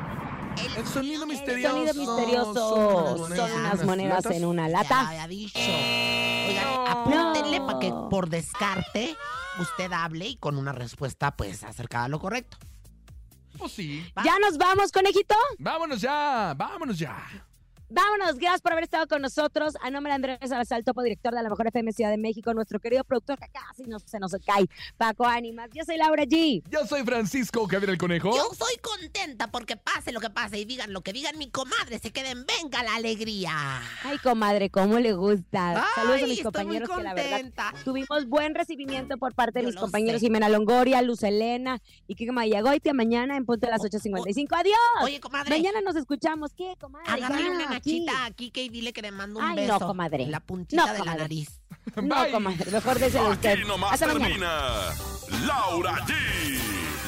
[0.77, 1.77] El sonido El misterioso.
[1.77, 5.09] sonido misterioso son unas monedas en una Ya lo lata.
[5.09, 5.59] había dicho.
[5.59, 9.17] Oigan, apúntenle para que por descarte
[9.59, 12.57] usted hable y con una respuesta pues acercada a lo correcto.
[13.59, 14.05] Pues sí.
[14.25, 15.35] ¿Ya nos vamos, conejito?
[15.59, 17.17] Vámonos ya, vámonos ya.
[17.95, 19.75] Vámonos, gracias por haber estado con nosotros.
[19.81, 22.81] A nombre de Andrés Salazar, topo director de la Mejor FM Ciudad de México, nuestro
[22.81, 24.67] querido productor que casi no, se nos cae,
[24.97, 25.71] Paco Ánimas.
[25.73, 26.65] Yo soy Laura G.
[26.69, 28.35] Yo soy Francisco Javier el Conejo.
[28.35, 32.01] Yo soy contenta porque pase lo que pase y digan lo que digan mi comadre,
[32.01, 33.53] se queden, venga la alegría.
[34.03, 35.81] Ay, comadre, cómo le gusta.
[35.81, 37.75] Ay, Saludos a mis estoy compañeros muy que la verdad contenta.
[37.85, 40.27] tuvimos buen recibimiento por parte de Yo mis compañeros sé.
[40.27, 42.93] Jimena Longoria, Luz Elena y Kike Mayagoitia.
[42.93, 44.49] Mañana en punto de las 8.55.
[44.51, 44.77] ¡Adiós!
[45.05, 45.49] Oye, comadre.
[45.51, 46.53] Mañana nos escuchamos.
[46.55, 47.23] ¿Qué, comadre?
[47.25, 47.84] Una.
[47.85, 49.87] Nachita aquí que dile que le mando un Ay, no, beso.
[49.87, 50.23] comadre.
[50.25, 51.19] En la puntita No, de comadre.
[51.19, 51.61] la nariz.
[52.03, 53.53] No, comadre, mejor déselo usted.
[53.53, 54.27] Aquí nomás Hasta mañana.
[54.29, 56.15] termina Laura G,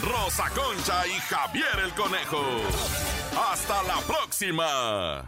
[0.02, 2.42] Rosa Concha y Javier el Conejo.
[3.50, 5.24] Hasta la próxima.